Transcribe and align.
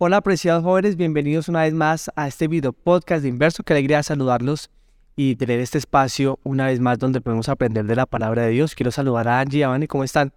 Hola 0.00 0.18
apreciados 0.18 0.62
jóvenes, 0.62 0.96
bienvenidos 0.96 1.48
una 1.48 1.62
vez 1.62 1.74
más 1.74 2.10
a 2.14 2.28
este 2.28 2.46
video 2.46 2.72
podcast 2.72 3.22
de 3.22 3.28
Inverso. 3.28 3.64
Qué 3.64 3.72
alegría 3.72 4.02
saludarlos 4.04 4.70
y 5.16 5.34
tener 5.34 5.58
este 5.58 5.78
espacio 5.78 6.38
una 6.44 6.66
vez 6.66 6.78
más 6.78 7.00
donde 7.00 7.20
podemos 7.20 7.48
aprender 7.48 7.84
de 7.84 7.96
la 7.96 8.06
palabra 8.06 8.42
de 8.42 8.50
Dios. 8.50 8.76
Quiero 8.76 8.92
saludar 8.92 9.26
a 9.26 9.40
Angie 9.40 9.58
y 9.58 9.62
a 9.64 9.68
Vani, 9.68 9.88
¿cómo 9.88 10.04
están? 10.04 10.32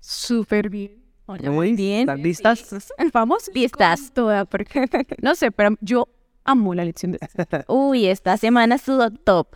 Súper 0.00 0.68
bien. 0.68 1.00
Muy 1.26 1.74
bien. 1.74 2.00
¿Están 2.00 2.22
listas? 2.22 2.92
Vamos 3.12 3.50
Listas. 3.54 4.12
toda 4.12 4.44
porque 4.44 4.84
no 5.22 5.34
sé, 5.34 5.50
pero 5.50 5.76
yo 5.80 6.08
amo 6.44 6.74
la 6.74 6.84
lección 6.84 7.12
de 7.12 7.18
Uy, 7.68 8.06
esta 8.06 8.36
semana 8.36 8.74
estuvo 8.74 9.10
top. 9.10 9.54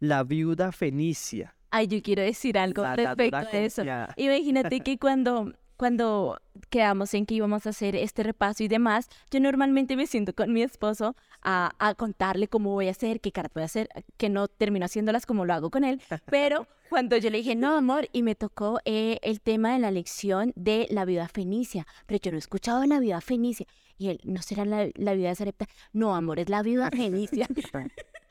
La 0.00 0.22
viuda 0.22 0.72
fenicia. 0.72 1.54
Ay, 1.70 1.88
yo 1.88 2.00
quiero 2.00 2.22
decir 2.22 2.56
algo 2.56 2.82
La 2.82 2.96
respecto 2.96 3.36
a 3.36 3.42
eso. 3.42 3.82
confiada. 3.82 4.14
Imagínate 4.16 4.80
que 4.80 4.98
cuando, 4.98 5.52
cuando 5.76 6.40
quedamos 6.70 7.12
en 7.14 7.26
que 7.26 7.34
íbamos 7.34 7.66
a 7.66 7.70
hacer 7.70 7.96
este 7.96 8.22
repaso 8.22 8.62
y 8.62 8.68
demás, 8.68 9.08
yo 9.30 9.40
normalmente 9.40 9.96
me 9.96 10.06
siento 10.06 10.34
con 10.34 10.52
mi 10.52 10.62
esposo 10.62 11.16
a, 11.42 11.72
a 11.78 11.94
contarle 11.94 12.48
cómo 12.48 12.72
voy 12.72 12.88
a 12.88 12.92
hacer, 12.92 13.20
qué 13.20 13.32
caras 13.32 13.52
voy 13.54 13.62
a 13.62 13.66
hacer, 13.66 13.88
que 14.16 14.28
no 14.28 14.48
termino 14.48 14.86
haciéndolas 14.86 15.26
como 15.26 15.44
lo 15.44 15.54
hago 15.54 15.70
con 15.70 15.84
él, 15.84 16.00
pero 16.30 16.66
cuando 16.88 17.16
yo 17.16 17.30
le 17.30 17.38
dije, 17.38 17.54
no, 17.54 17.76
amor, 17.76 18.08
y 18.12 18.22
me 18.22 18.34
tocó 18.34 18.80
eh, 18.84 19.18
el 19.22 19.40
tema 19.40 19.72
de 19.72 19.78
la 19.78 19.90
lección 19.90 20.52
de 20.56 20.86
la 20.90 21.04
viuda 21.04 21.28
fenicia, 21.28 21.86
pero 22.06 22.20
yo 22.20 22.30
no 22.30 22.36
he 22.36 22.38
escuchado 22.38 22.80
de 22.80 22.86
la 22.86 23.00
viuda 23.00 23.20
fenicia. 23.20 23.66
Y 23.98 24.08
él, 24.08 24.20
¿no 24.24 24.42
será 24.42 24.66
la, 24.66 24.88
la 24.94 25.14
viuda 25.14 25.30
de 25.30 25.34
Sarepta? 25.36 25.66
No, 25.92 26.14
amor, 26.14 26.38
es 26.38 26.48
la 26.48 26.62
viuda 26.62 26.90
fenicia. 26.92 27.48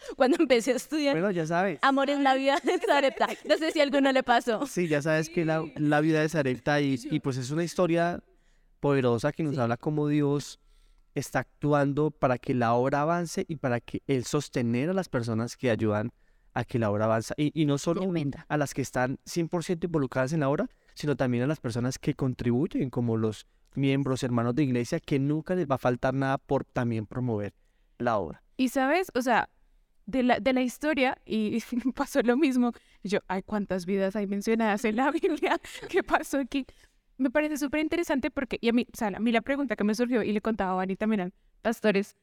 cuando 0.16 0.38
empecé 0.40 0.72
a 0.72 0.76
estudiar, 0.76 1.14
Bueno, 1.16 1.32
ya 1.32 1.46
sabes. 1.46 1.80
amor 1.82 2.10
es 2.10 2.20
la 2.20 2.34
viuda 2.36 2.60
de 2.64 2.80
Sarepta. 2.80 3.28
No 3.48 3.58
sé 3.58 3.72
si 3.72 3.80
a 3.80 3.84
alguno 3.84 4.12
le 4.12 4.24
pasó. 4.24 4.66
Sí, 4.68 4.88
ya 4.88 5.02
sabes 5.02 5.30
que 5.30 5.46
la, 5.46 5.64
la 5.76 6.02
vida 6.02 6.22
de 6.22 6.30
Sarepta 6.30 6.82
y, 6.82 7.00
y 7.12 7.20
pues 7.20 7.38
es 7.38 7.52
una 7.52 7.64
historia 7.64 8.22
poderosa 8.80 9.32
que 9.32 9.44
nos 9.44 9.58
habla 9.58 9.78
cómo 9.78 10.08
Dios 10.08 10.60
está 11.16 11.40
actuando 11.40 12.12
para 12.12 12.38
que 12.38 12.54
la 12.54 12.74
obra 12.74 13.02
avance 13.02 13.46
y 13.48 13.56
para 13.56 13.80
que 13.80 14.02
Él 14.08 14.26
sostener 14.26 14.90
a 14.90 14.94
las 14.94 15.08
personas 15.10 15.56
que 15.56 15.70
ayudan 15.70 16.12
a 16.54 16.64
que 16.66 16.78
la 16.80 16.90
obra 16.92 17.06
avance. 17.06 17.34
Y, 17.38 17.52
y 17.60 17.66
no 17.66 17.78
solo 17.78 18.02
Tremenda. 18.02 18.46
a 18.50 18.58
las 18.58 18.74
que 18.74 18.82
están 18.82 19.18
100% 19.26 19.86
involucradas 19.86 20.34
en 20.34 20.42
la 20.42 20.50
obra, 20.50 20.70
sino 20.94 21.16
también 21.16 21.44
a 21.44 21.48
las 21.48 21.60
personas 21.60 21.98
que 22.00 22.14
contribuyen, 22.14 22.90
como 22.90 23.18
los 23.18 23.46
miembros, 23.76 24.24
hermanos 24.24 24.56
de 24.56 24.64
iglesia, 24.64 25.00
que 25.00 25.20
nunca 25.20 25.56
les 25.56 25.68
va 25.70 25.76
a 25.76 25.80
faltar 25.80 26.14
nada 26.14 26.38
por 26.38 26.64
también 26.64 27.06
promover 27.06 27.54
la 27.98 28.18
obra. 28.18 28.42
Y 28.58 28.70
sabes, 28.70 29.08
o 29.16 29.22
sea, 29.22 29.50
de 30.06 30.24
la, 30.24 30.40
de 30.40 30.54
la 30.54 30.62
historia, 30.62 31.18
y 31.26 31.60
pasó 31.96 32.22
lo 32.22 32.38
mismo. 32.38 32.72
Y 33.04 33.10
yo, 33.10 33.20
ay, 33.28 33.44
cuántas 33.44 33.86
vidas 33.86 34.16
hay 34.16 34.28
mencionadas 34.28 34.86
en 34.86 34.96
la 34.96 35.12
Biblia. 35.12 35.60
¿Qué 35.90 36.04
pasó 36.04 36.40
aquí? 36.40 36.66
Me 37.18 37.30
parece 37.30 37.58
súper 37.58 37.80
interesante 37.80 38.30
porque, 38.30 38.58
y 38.62 38.70
a 38.70 38.74
mí, 38.74 38.88
o 38.94 38.98
sea, 38.98 39.08
a 39.08 39.20
mí 39.20 39.32
la 39.32 39.42
pregunta 39.42 39.76
que 39.76 39.84
me 39.84 39.96
surgió 39.96 40.22
y 40.22 40.32
le 40.34 40.42
contaba 40.42 40.72
a 40.72 40.76
Vani 40.76 40.96
también, 40.96 41.22
eran, 41.22 41.34
pastores, 41.62 42.16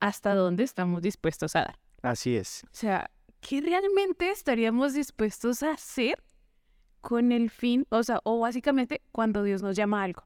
¿hasta 0.00 0.34
dónde 0.34 0.62
estamos 0.64 1.02
dispuestos 1.02 1.56
a 1.56 1.60
dar? 1.60 1.78
Así 2.02 2.36
es. 2.36 2.64
O 2.64 2.74
sea, 2.74 3.10
¿qué 3.40 3.60
realmente 3.60 4.30
estaríamos 4.30 4.94
dispuestos 4.94 5.62
a 5.62 5.72
hacer 5.72 6.22
con 7.00 7.32
el 7.32 7.50
fin, 7.50 7.86
o 7.90 8.02
sea, 8.02 8.20
o 8.24 8.38
básicamente 8.38 9.02
cuando 9.12 9.42
Dios 9.42 9.62
nos 9.62 9.76
llama 9.76 10.00
a 10.00 10.04
algo? 10.04 10.22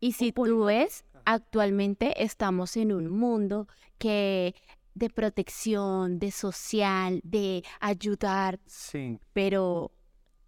Y 0.00 0.12
si 0.12 0.32
tú 0.32 0.64
ves, 0.64 1.04
actualmente 1.24 2.22
estamos 2.22 2.76
en 2.76 2.92
un 2.92 3.08
mundo 3.10 3.68
que 3.98 4.54
de 4.98 5.10
protección, 5.10 6.18
de 6.18 6.30
social, 6.30 7.20
de 7.24 7.62
ayudar, 7.80 8.58
Sí. 8.66 9.18
pero 9.32 9.92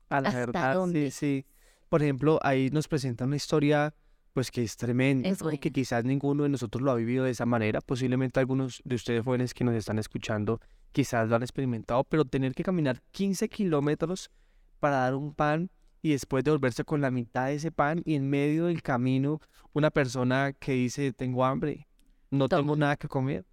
A 0.08 0.20
la 0.20 0.28
¿Hasta 0.30 0.40
verdad, 0.40 0.74
dónde? 0.74 1.10
sí, 1.10 1.18
sí. 1.42 1.46
Por 1.88 2.02
ejemplo, 2.02 2.38
ahí 2.42 2.68
nos 2.70 2.88
presentan 2.88 3.28
una 3.28 3.36
historia, 3.36 3.94
pues 4.32 4.50
que 4.50 4.62
es 4.62 4.76
tremenda, 4.76 5.28
Es 5.28 5.42
que 5.60 5.70
quizás 5.72 6.04
ninguno 6.04 6.42
de 6.44 6.48
nosotros 6.48 6.82
lo 6.82 6.90
ha 6.90 6.94
vivido 6.96 7.24
de 7.24 7.30
esa 7.30 7.46
manera. 7.46 7.80
Posiblemente 7.80 8.38
algunos 8.40 8.80
de 8.84 8.94
ustedes 8.96 9.24
jóvenes 9.24 9.54
que 9.54 9.64
nos 9.64 9.74
están 9.74 9.98
escuchando 9.98 10.60
quizás 10.92 11.28
lo 11.28 11.36
han 11.36 11.42
experimentado, 11.42 12.02
pero 12.04 12.24
tener 12.24 12.54
que 12.54 12.62
caminar 12.64 13.00
15 13.12 13.48
kilómetros 13.48 14.30
para 14.80 14.96
dar 14.96 15.14
un 15.14 15.34
pan 15.34 15.70
y 16.02 16.10
después 16.10 16.42
devolverse 16.42 16.84
con 16.84 17.00
la 17.00 17.10
mitad 17.10 17.46
de 17.46 17.54
ese 17.54 17.70
pan 17.70 18.02
y 18.04 18.14
en 18.14 18.28
medio 18.28 18.66
del 18.66 18.82
camino 18.82 19.40
una 19.72 19.90
persona 19.90 20.52
que 20.52 20.72
dice, 20.72 21.12
tengo 21.12 21.44
hambre, 21.44 21.86
no 22.30 22.48
tengo 22.48 22.74
nada 22.74 22.96
que 22.96 23.06
comer, 23.06 23.44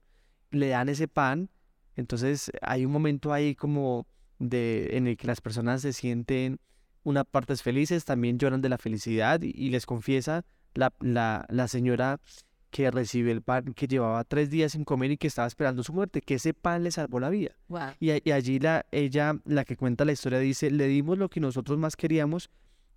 le 0.51 0.69
dan 0.69 0.89
ese 0.89 1.07
pan. 1.07 1.49
Entonces 1.95 2.51
hay 2.61 2.85
un 2.85 2.91
momento 2.91 3.33
ahí 3.33 3.55
como 3.55 4.05
de 4.39 4.89
en 4.97 5.07
el 5.07 5.17
que 5.17 5.27
las 5.27 5.41
personas 5.41 5.81
se 5.81 5.93
sienten 5.93 6.59
una 7.03 7.23
partes 7.23 7.63
felices, 7.63 8.05
también 8.05 8.37
lloran 8.37 8.61
de 8.61 8.69
la 8.69 8.77
felicidad 8.77 9.41
y, 9.41 9.51
y 9.55 9.69
les 9.69 9.85
confiesa 9.85 10.45
la, 10.73 10.93
la, 10.99 11.45
la 11.49 11.67
señora 11.67 12.19
que 12.69 12.91
recibe 12.91 13.31
el 13.31 13.41
pan 13.41 13.73
que 13.73 13.87
llevaba 13.87 14.23
tres 14.25 14.49
días 14.49 14.73
sin 14.73 14.83
comer 14.83 15.11
y 15.11 15.17
que 15.17 15.27
estaba 15.27 15.47
esperando 15.47 15.83
su 15.83 15.93
muerte, 15.93 16.21
que 16.21 16.35
ese 16.35 16.53
pan 16.53 16.83
le 16.83 16.91
salvó 16.91 17.19
la 17.21 17.29
vida. 17.29 17.55
wow. 17.69 17.91
Y, 17.99 18.11
a- 18.11 18.19
y 18.23 18.31
allí 18.31 18.59
la, 18.59 18.85
ella, 18.91 19.39
la 19.45 19.63
que 19.63 19.77
cuenta 19.77 20.03
la 20.03 20.11
historia, 20.11 20.37
dice, 20.39 20.69
le 20.69 20.87
dimos 20.87 21.17
lo 21.17 21.29
que 21.29 21.39
nosotros 21.39 21.77
más 21.77 21.95
queríamos 21.95 22.49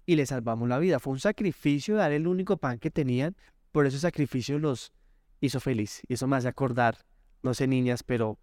y 0.07 0.17
le 0.17 0.27
salvamos 0.27 0.69
la 0.69 0.79
vida. 0.81 0.99
Fue 0.99 1.13
un 1.13 1.21
sacrificio 1.21 1.95
dar 1.95 2.11
el 2.11 2.27
único 2.27 2.57
pan 2.57 2.79
que 2.81 2.91
tenían, 2.91 3.37
por 3.71 3.87
ese 3.87 4.01
sacrificio 4.01 4.59
los 4.59 4.93
hizo 5.41 5.61
feliz. 5.61 6.03
Y 6.09 6.15
eso 6.15 6.27
me 6.27 6.37
hace 6.37 6.49
acordar, 6.49 6.99
no 7.43 7.55
sé 7.55 7.67
niñas, 7.67 8.03
pero 8.03 8.39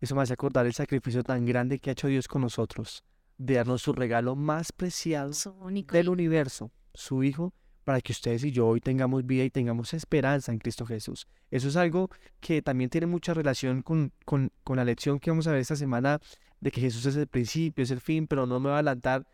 eso 0.00 0.14
me 0.14 0.22
hace 0.22 0.32
acordar 0.32 0.66
el 0.66 0.74
sacrificio 0.74 1.22
tan 1.22 1.44
grande 1.46 1.78
que 1.78 1.90
ha 1.90 1.92
hecho 1.92 2.08
Dios 2.08 2.28
con 2.28 2.42
nosotros, 2.42 3.04
de 3.38 3.54
darnos 3.54 3.82
su 3.82 3.92
regalo 3.92 4.36
más 4.36 4.72
preciado 4.72 5.32
único 5.60 5.96
del 5.96 6.08
universo, 6.08 6.70
su 6.94 7.22
Hijo, 7.22 7.54
para 7.84 8.00
que 8.00 8.12
ustedes 8.12 8.42
y 8.42 8.50
yo 8.50 8.66
hoy 8.66 8.80
tengamos 8.80 9.24
vida 9.24 9.44
y 9.44 9.50
tengamos 9.50 9.94
esperanza 9.94 10.50
en 10.50 10.58
Cristo 10.58 10.84
Jesús. 10.84 11.28
Eso 11.52 11.68
es 11.68 11.76
algo 11.76 12.10
que 12.40 12.60
también 12.60 12.90
tiene 12.90 13.06
mucha 13.06 13.32
relación 13.32 13.82
con, 13.82 14.12
con, 14.24 14.50
con 14.64 14.76
la 14.76 14.84
lección 14.84 15.20
que 15.20 15.30
vamos 15.30 15.46
a 15.46 15.52
ver 15.52 15.60
esta 15.60 15.76
semana 15.76 16.20
de 16.60 16.70
que 16.72 16.80
Jesús 16.80 17.06
es 17.06 17.14
el 17.16 17.28
principio, 17.28 17.84
es 17.84 17.92
el 17.92 18.00
fin, 18.00 18.26
pero 18.26 18.44
no 18.44 18.58
me 18.58 18.64
voy 18.64 18.72
a 18.72 18.78
adelantar. 18.78 19.26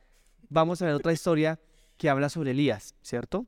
Vamos 0.50 0.82
a 0.82 0.86
ver 0.86 0.94
otra 0.94 1.12
historia 1.12 1.58
que 1.96 2.10
habla 2.10 2.28
sobre 2.28 2.50
Elías, 2.50 2.94
¿cierto? 3.00 3.46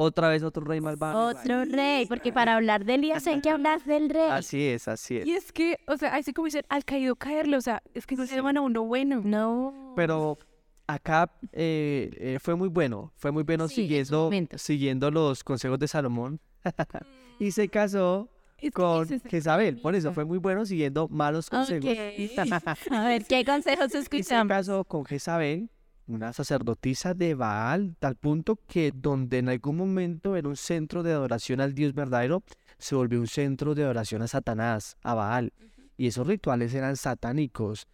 Otra 0.00 0.28
vez 0.28 0.44
otro 0.44 0.64
rey 0.64 0.80
malvado. 0.80 1.26
Otro 1.26 1.64
rey, 1.64 2.06
porque 2.06 2.32
para 2.32 2.54
hablar 2.54 2.84
de 2.84 2.94
Elías 2.94 3.26
hay 3.26 3.40
que 3.40 3.50
hablar 3.50 3.82
del 3.82 4.08
rey. 4.10 4.30
Así 4.30 4.64
es, 4.64 4.86
así 4.86 5.16
es. 5.16 5.26
Y 5.26 5.32
es 5.32 5.50
que, 5.50 5.76
o 5.88 5.96
sea, 5.96 6.14
así 6.14 6.32
como 6.32 6.44
dicen, 6.44 6.62
al 6.68 6.84
caído 6.84 7.16
caerle, 7.16 7.56
o 7.56 7.60
sea, 7.60 7.82
es 7.94 8.06
que 8.06 8.14
no 8.14 8.24
se 8.24 8.36
llaman 8.36 8.56
a 8.58 8.60
uno 8.60 8.84
bueno. 8.84 9.20
No. 9.24 9.94
Pero 9.96 10.38
acá 10.86 11.32
eh, 11.52 12.10
eh, 12.16 12.38
fue 12.40 12.54
muy 12.54 12.68
bueno, 12.68 13.12
fue 13.16 13.32
muy 13.32 13.42
bueno 13.42 13.66
Sí, 13.66 13.74
siguiendo, 13.74 14.30
siguiendo 14.54 15.10
los 15.10 15.42
consejos 15.42 15.80
de 15.80 15.88
Salomón. 15.88 16.38
y 17.40 17.50
se 17.50 17.68
casó 17.68 18.28
Es 18.56 18.62
que 18.62 18.70
con 18.70 19.12
es 19.12 19.20
Jezabel. 19.24 19.80
Por 19.80 19.96
eso 19.96 20.12
fue 20.12 20.24
muy 20.24 20.38
bueno 20.38 20.64
siguiendo 20.64 21.08
malos 21.08 21.50
consejos. 21.50 21.90
A 22.92 23.04
ver, 23.04 23.24
¿qué 23.26 23.44
consejos 23.44 23.88
y 23.88 23.90
se 23.90 23.98
escuchamos? 23.98 24.48
casó 24.48 24.84
con 24.84 25.04
Jezabel, 25.04 25.68
una 26.08 26.32
sacerdotisa 26.32 27.14
de 27.14 27.34
Baal, 27.34 27.94
tal 27.98 28.16
punto 28.16 28.56
que 28.66 28.92
donde 28.94 29.38
en 29.38 29.48
algún 29.48 29.76
momento 29.76 30.36
era 30.36 30.48
un 30.48 30.56
centro 30.56 31.02
de 31.02 31.12
adoración 31.12 31.60
al 31.60 31.74
Dios 31.74 31.92
verdadero, 31.94 32.42
se 32.78 32.94
volvió 32.94 33.20
un 33.20 33.26
centro 33.26 33.74
de 33.74 33.84
adoración 33.84 34.22
a 34.22 34.26
Satanás, 34.28 34.96
a 35.02 35.14
Baal. 35.14 35.52
Y 35.96 36.06
esos 36.06 36.26
rituales 36.26 36.72
eran 36.74 36.96
satánicos. 36.96 37.86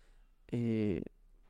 Eh, 0.49 1.03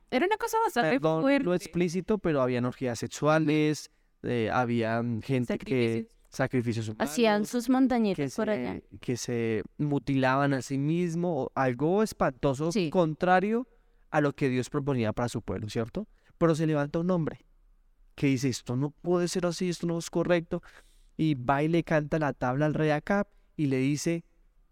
Era 0.09 0.25
una 0.25 0.37
cosa 0.37 0.57
bastante 0.63 0.91
perdón 0.91 1.21
fuerte. 1.21 1.43
lo 1.45 1.53
explícito, 1.53 2.17
pero 2.17 2.41
habían 2.41 2.65
orgías 2.65 2.97
sexuales, 2.97 3.91
eh, 4.23 4.49
había 4.51 5.03
gente 5.21 5.57
que 5.59 6.07
sacrificios 6.29 6.87
humanos, 6.87 7.11
Hacían 7.11 7.45
sus 7.45 7.69
montañitas 7.69 8.35
por 8.35 8.49
allá. 8.49 8.81
que 9.01 9.17
se 9.17 9.63
mutilaban 9.77 10.53
a 10.53 10.61
sí 10.61 10.77
mismos, 10.77 11.49
algo 11.55 12.01
espantoso, 12.03 12.71
Sí. 12.71 12.89
contrario 12.89 13.67
a 14.09 14.21
lo 14.21 14.33
que 14.33 14.49
Dios 14.49 14.69
proponía 14.69 15.13
para 15.13 15.29
su 15.29 15.41
pueblo, 15.41 15.69
¿cierto? 15.69 16.07
Pero 16.37 16.55
se 16.55 16.67
levanta 16.67 16.99
un 16.99 17.11
hombre 17.11 17.45
que 18.15 18.27
dice, 18.27 18.49
esto 18.49 18.75
no 18.75 18.91
puede 18.91 19.27
ser 19.27 19.45
así, 19.45 19.69
esto 19.69 19.87
no 19.87 19.97
es 19.97 20.09
correcto, 20.09 20.61
y 21.17 21.35
va 21.35 21.63
y 21.63 21.67
le 21.67 21.83
canta 21.83 22.17
la 22.17 22.33
tabla 22.33 22.65
al 22.65 22.73
rey 22.73 22.89
Acab 22.89 23.27
y 23.57 23.67
le 23.67 23.77
dice, 23.77 24.23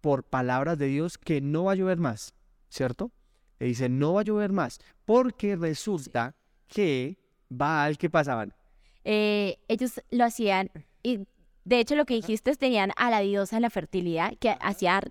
por 0.02 0.24
palabras 0.24 0.78
de 0.78 0.88
Dios, 0.88 1.18
que 1.18 1.42
no 1.42 1.66
va 1.66 1.74
a 1.74 1.76
llover 1.76 1.98
más, 1.98 2.34
¿cierto? 2.70 3.12
Le 3.60 3.68
dice, 3.68 3.90
no 3.90 4.14
va 4.14 4.22
a 4.22 4.24
llover 4.24 4.52
más, 4.52 4.80
porque 5.06 5.56
resulta 5.56 6.36
que 6.68 7.18
Baal, 7.50 7.98
¿qué 7.98 8.10
pasaban? 8.10 8.54
Eh, 9.04 9.58
ellos 9.68 10.02
lo 10.10 10.24
hacían, 10.24 10.72
y 11.04 11.28
de 11.66 11.80
hecho 11.80 11.96
lo 11.96 12.06
que 12.06 12.16
dijiste 12.16 12.52
es 12.52 12.58
tenían 12.58 12.92
a 12.96 13.10
la 13.10 13.20
diosa 13.20 13.58
de 13.58 13.62
la 13.62 13.70
fertilidad 13.70 14.34
que 14.40 14.56
hacía 14.60 15.02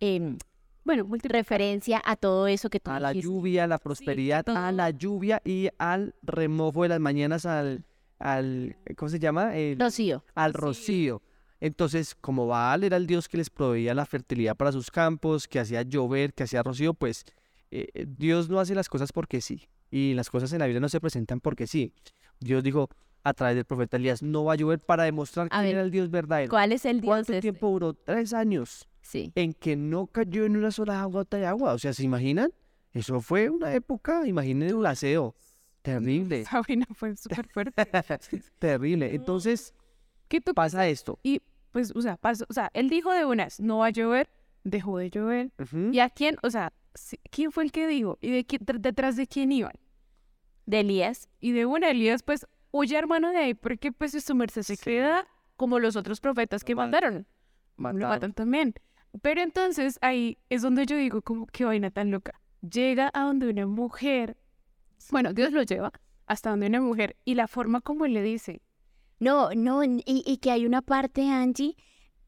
em, 0.00 0.38
Bueno, 0.84 1.04
multi- 1.04 1.28
referencia 1.28 2.00
a 2.04 2.16
todo 2.16 2.46
eso 2.46 2.70
que 2.70 2.80
tú 2.80 2.90
a 2.90 2.98
la 3.00 3.10
dijiste. 3.10 3.28
lluvia, 3.28 3.64
a 3.64 3.66
la 3.66 3.78
prosperidad, 3.78 4.48
a 4.48 4.72
la 4.72 4.90
lluvia 4.90 5.40
y 5.44 5.68
al 5.78 6.14
remojo 6.22 6.82
de 6.82 6.88
las 6.88 7.00
mañanas, 7.00 7.44
al, 7.46 7.84
al 8.18 8.76
¿cómo 8.96 9.08
se 9.08 9.18
llama? 9.18 9.56
El- 9.56 9.78
Rocío. 9.78 10.24
al 10.34 10.54
rocío. 10.54 11.22
Entonces, 11.60 12.14
como 12.14 12.46
Baal 12.46 12.84
era 12.84 12.96
el 12.96 13.06
dios 13.06 13.28
que 13.28 13.36
les 13.36 13.50
proveía 13.50 13.94
la 13.94 14.06
fertilidad 14.06 14.56
para 14.56 14.72
sus 14.72 14.90
campos, 14.90 15.46
que 15.46 15.60
hacía 15.60 15.82
llover, 15.82 16.32
que 16.32 16.44
hacía 16.44 16.62
rocío, 16.62 16.94
pues 16.94 17.24
eh, 17.70 18.06
Dios 18.16 18.48
no 18.48 18.58
hace 18.60 18.74
las 18.74 18.88
cosas 18.88 19.12
porque 19.12 19.40
sí. 19.42 19.68
Y 19.90 20.14
las 20.14 20.30
cosas 20.30 20.52
en 20.54 20.60
la 20.60 20.66
Biblia 20.66 20.80
no 20.80 20.88
se 20.88 21.00
presentan 21.00 21.40
porque 21.40 21.66
sí. 21.66 21.92
Dios 22.40 22.62
dijo, 22.64 22.88
a 23.22 23.34
través 23.34 23.56
del 23.56 23.66
profeta 23.66 23.98
Elías. 23.98 24.22
No 24.22 24.44
va 24.44 24.54
a 24.54 24.56
llover 24.56 24.78
para 24.80 25.04
demostrar 25.04 25.48
A 25.48 25.50
quién 25.50 25.62
ver, 25.64 25.72
era 25.74 25.82
el 25.82 25.90
Dios 25.90 26.10
verdadero. 26.10 26.48
¿Cuál 26.48 26.72
es 26.72 26.86
el 26.86 27.02
Dios 27.02 27.08
¿Cuánto 27.26 27.38
tiempo 27.40 27.68
duró? 27.70 27.92
Tres 27.92 28.32
años 28.32 28.88
Sí. 29.10 29.32
en 29.34 29.54
que 29.54 29.74
no 29.76 30.06
cayó 30.06 30.44
en 30.44 30.56
una 30.56 30.70
sola 30.70 31.02
gota 31.04 31.36
de 31.36 31.46
agua. 31.46 31.72
O 31.74 31.78
sea, 31.78 31.92
¿se 31.92 32.04
imaginan? 32.04 32.52
Eso 32.92 33.20
fue 33.20 33.50
una 33.50 33.74
época, 33.74 34.26
imaginen 34.26 34.68
el 34.68 34.86
aseo. 34.86 35.34
Terrible, 35.82 36.40
Esa 36.42 36.60
vaina 36.66 36.86
fue 36.94 37.16
súper 37.16 37.48
fuerte. 37.48 37.84
terrible. 38.58 39.14
Entonces 39.14 39.74
¿Qué 40.28 40.40
tú 40.40 40.54
pasa 40.54 40.86
esto. 40.86 41.18
Y 41.24 41.42
pues, 41.72 41.90
o 41.96 42.00
sea, 42.02 42.16
pasó, 42.16 42.44
o 42.48 42.52
sea, 42.52 42.70
él 42.72 42.88
dijo 42.88 43.12
de 43.12 43.24
unas, 43.24 43.58
no 43.58 43.78
va 43.78 43.86
a 43.86 43.90
llover, 43.90 44.30
dejó 44.62 44.98
de 44.98 45.10
llover. 45.10 45.50
¿Y 45.92 45.98
a 45.98 46.08
quién? 46.10 46.36
O 46.44 46.50
sea, 46.50 46.72
¿quién 47.30 47.50
fue 47.50 47.64
el 47.64 47.72
que 47.72 47.88
dijo? 47.88 48.16
¿Y 48.20 48.30
de 48.30 48.44
quién- 48.44 48.64
tr- 48.64 48.78
detrás 48.80 49.16
de 49.16 49.26
quién 49.26 49.50
iban? 49.50 49.72
De 50.66 50.80
Elías. 50.80 51.28
Y 51.40 51.50
de 51.50 51.66
una, 51.66 51.90
Elías, 51.90 52.22
pues, 52.22 52.46
huye 52.70 52.96
hermano 52.96 53.30
de 53.30 53.38
ahí, 53.38 53.54
porque 53.54 53.90
pues 53.90 54.12
su 54.22 54.34
merced 54.36 54.62
se 54.62 54.76
Sí. 54.76 54.84
queda 54.84 55.26
como 55.56 55.80
los 55.80 55.96
otros 55.96 56.20
profetas 56.20 56.62
que 56.62 56.74
Lo 56.74 56.78
mandaron. 56.78 57.26
Lo 57.76 57.82
Mataron. 57.82 58.08
matan 58.08 58.32
también. 58.32 58.74
Pero 59.22 59.42
entonces 59.42 59.98
ahí 60.02 60.38
es 60.48 60.62
donde 60.62 60.86
yo 60.86 60.96
digo, 60.96 61.22
como 61.22 61.46
qué 61.46 61.64
vaina 61.64 61.90
tan 61.90 62.10
loca. 62.10 62.40
Llega 62.60 63.10
a 63.14 63.24
donde 63.24 63.48
una 63.48 63.66
mujer, 63.66 64.36
bueno, 65.10 65.32
Dios 65.32 65.52
lo 65.52 65.62
lleva 65.62 65.92
hasta 66.26 66.50
donde 66.50 66.66
una 66.68 66.80
mujer 66.80 67.16
y 67.24 67.34
la 67.34 67.48
forma 67.48 67.80
como 67.80 68.04
él 68.04 68.14
le 68.14 68.22
dice, 68.22 68.62
No, 69.18 69.50
no, 69.54 69.82
y, 69.82 70.02
y 70.06 70.36
que 70.38 70.50
hay 70.50 70.66
una 70.66 70.82
parte, 70.82 71.28
Angie, 71.28 71.76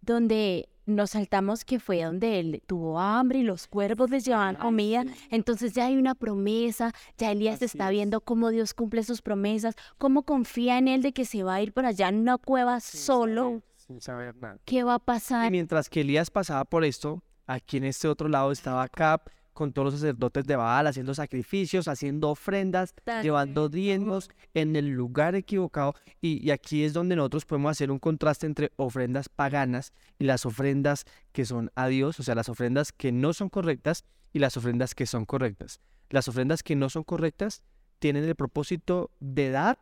donde 0.00 0.68
nos 0.84 1.10
saltamos 1.10 1.64
que 1.64 1.78
fue 1.78 2.02
donde 2.02 2.40
él 2.40 2.62
tuvo 2.66 2.98
hambre 2.98 3.38
y 3.38 3.42
los 3.42 3.68
cuervos 3.68 4.10
les 4.10 4.24
llevaban 4.24 4.56
comida. 4.56 5.04
Entonces 5.30 5.74
ya 5.74 5.86
hay 5.86 5.96
una 5.96 6.14
promesa, 6.14 6.92
ya 7.16 7.30
Elías 7.30 7.56
Así 7.56 7.66
está 7.66 7.86
es. 7.86 7.92
viendo 7.92 8.20
cómo 8.20 8.50
Dios 8.50 8.74
cumple 8.74 9.04
sus 9.04 9.22
promesas, 9.22 9.76
cómo 9.98 10.24
confía 10.24 10.78
en 10.78 10.88
él 10.88 11.02
de 11.02 11.12
que 11.12 11.24
se 11.24 11.42
va 11.44 11.54
a 11.54 11.62
ir 11.62 11.72
por 11.72 11.86
allá 11.86 12.08
en 12.08 12.16
una 12.16 12.38
cueva 12.38 12.80
solo. 12.80 13.62
Sin 13.86 14.00
saber 14.00 14.36
nada. 14.36 14.58
¿Qué 14.64 14.84
va 14.84 14.94
a 14.94 14.96
Y 14.96 15.00
pasar? 15.00 15.50
mientras 15.50 15.88
que 15.88 16.02
Elías 16.02 16.30
pasaba 16.30 16.64
por 16.64 16.84
esto, 16.84 17.22
aquí 17.46 17.78
en 17.78 17.84
este 17.84 18.08
otro 18.08 18.28
lado 18.28 18.52
estaba 18.52 18.88
Cap 18.88 19.28
con 19.52 19.72
todos 19.72 19.86
los 19.92 19.94
sacerdotes 20.00 20.44
de 20.46 20.56
Baal 20.56 20.86
haciendo 20.86 21.14
sacrificios, 21.14 21.86
haciendo 21.86 22.30
ofrendas, 22.30 22.94
llevando 23.22 23.68
diezmos 23.68 24.30
en 24.54 24.76
el 24.76 24.88
lugar 24.88 25.34
equivocado. 25.34 25.94
Y, 26.22 26.46
y 26.46 26.50
aquí 26.52 26.84
es 26.84 26.94
donde 26.94 27.16
nosotros 27.16 27.44
podemos 27.44 27.72
hacer 27.72 27.90
un 27.90 27.98
contraste 27.98 28.46
entre 28.46 28.72
ofrendas 28.76 29.28
paganas 29.28 29.92
y 30.18 30.24
las 30.24 30.46
ofrendas 30.46 31.04
que 31.32 31.44
son 31.44 31.70
a 31.74 31.88
Dios, 31.88 32.18
o 32.18 32.22
sea, 32.22 32.34
las 32.34 32.48
ofrendas 32.48 32.92
que 32.92 33.12
no 33.12 33.34
son 33.34 33.50
correctas 33.50 34.04
y 34.32 34.38
las 34.38 34.56
ofrendas 34.56 34.94
que 34.94 35.04
son 35.04 35.26
correctas. 35.26 35.80
Las 36.08 36.28
ofrendas 36.28 36.62
que 36.62 36.74
no 36.76 36.88
son 36.88 37.04
correctas 37.04 37.62
tienen 37.98 38.24
el 38.24 38.34
propósito 38.36 39.10
de 39.20 39.50
dar 39.50 39.78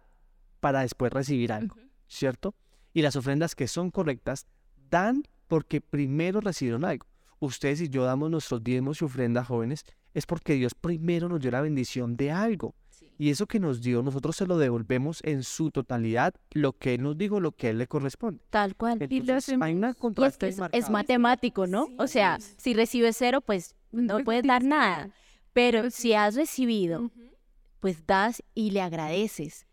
para 0.58 0.81
después 0.81 1.12
recibir 1.12 1.52
algo, 1.52 1.76
¿cierto? 2.08 2.55
Y 2.92 3.02
las 3.02 3.16
ofrendas 3.16 3.54
que 3.54 3.69
son 3.69 3.90
correctas 3.90 4.46
dan 4.90 5.22
porque 5.48 5.81
primero 5.81 6.40
recibieron 6.40 6.84
algo. 6.84 7.06
Ustedes 7.38 7.81
y 7.81 7.88
yo 7.88 8.04
damos 8.04 8.31
nuestros 8.31 8.62
diezmos 8.62 9.00
y 9.00 9.04
ofrendas 9.04 9.46
jóvenes 9.46 9.84
es 10.14 10.26
porque 10.26 10.54
Dios 10.54 10.75
primero 10.75 11.28
nos 11.28 11.40
dio 11.40 11.50
la 11.50 11.60
bendición 11.60 12.16
de 12.16 12.31
algo. 12.31 12.75
Y 13.19 13.28
eso 13.28 13.46
que 13.46 13.60
nos 13.60 13.82
dio, 13.82 14.02
nosotros 14.02 14.34
se 14.34 14.46
lo 14.46 14.56
devolvemos 14.56 15.20
en 15.25 15.42
su 15.42 15.70
totalidad, 15.70 16.34
lo 16.52 16.72
que 16.72 16.94
Él 16.94 17.02
nos 17.02 17.19
dijo, 17.19 17.38
lo 17.38 17.52
que 17.52 17.66
a 17.66 17.70
Él 17.70 17.76
le 17.78 17.87
corresponde. 17.87 18.42
Tal 18.48 18.75
cual. 18.76 18.96
Y 19.10 19.20
lo 19.20 19.34
Entonces, 19.34 19.58
hay 19.60 19.75
una 19.75 19.94
Y 19.94 20.78
es, 20.78 20.88
matemático, 20.88 21.66
¿no? 21.66 21.88
O 21.98 22.06
sea, 22.06 22.38
si 22.40 22.72
recibes 22.72 23.16
cero, 23.19 23.42
pues 23.42 23.75
no 23.92 24.14
Pues, 24.14 24.25
puedes 24.25 24.42
dar 24.44 24.64
nada. 24.64 25.10
Pero 25.52 25.82
Pues, 25.82 25.94
si 25.94 26.14
has 26.14 26.34
recibido, 26.34 27.10
pues 27.81 28.06
das 28.06 28.42
y 28.54 28.70
le 28.70 28.81
agradeces. 28.81 29.66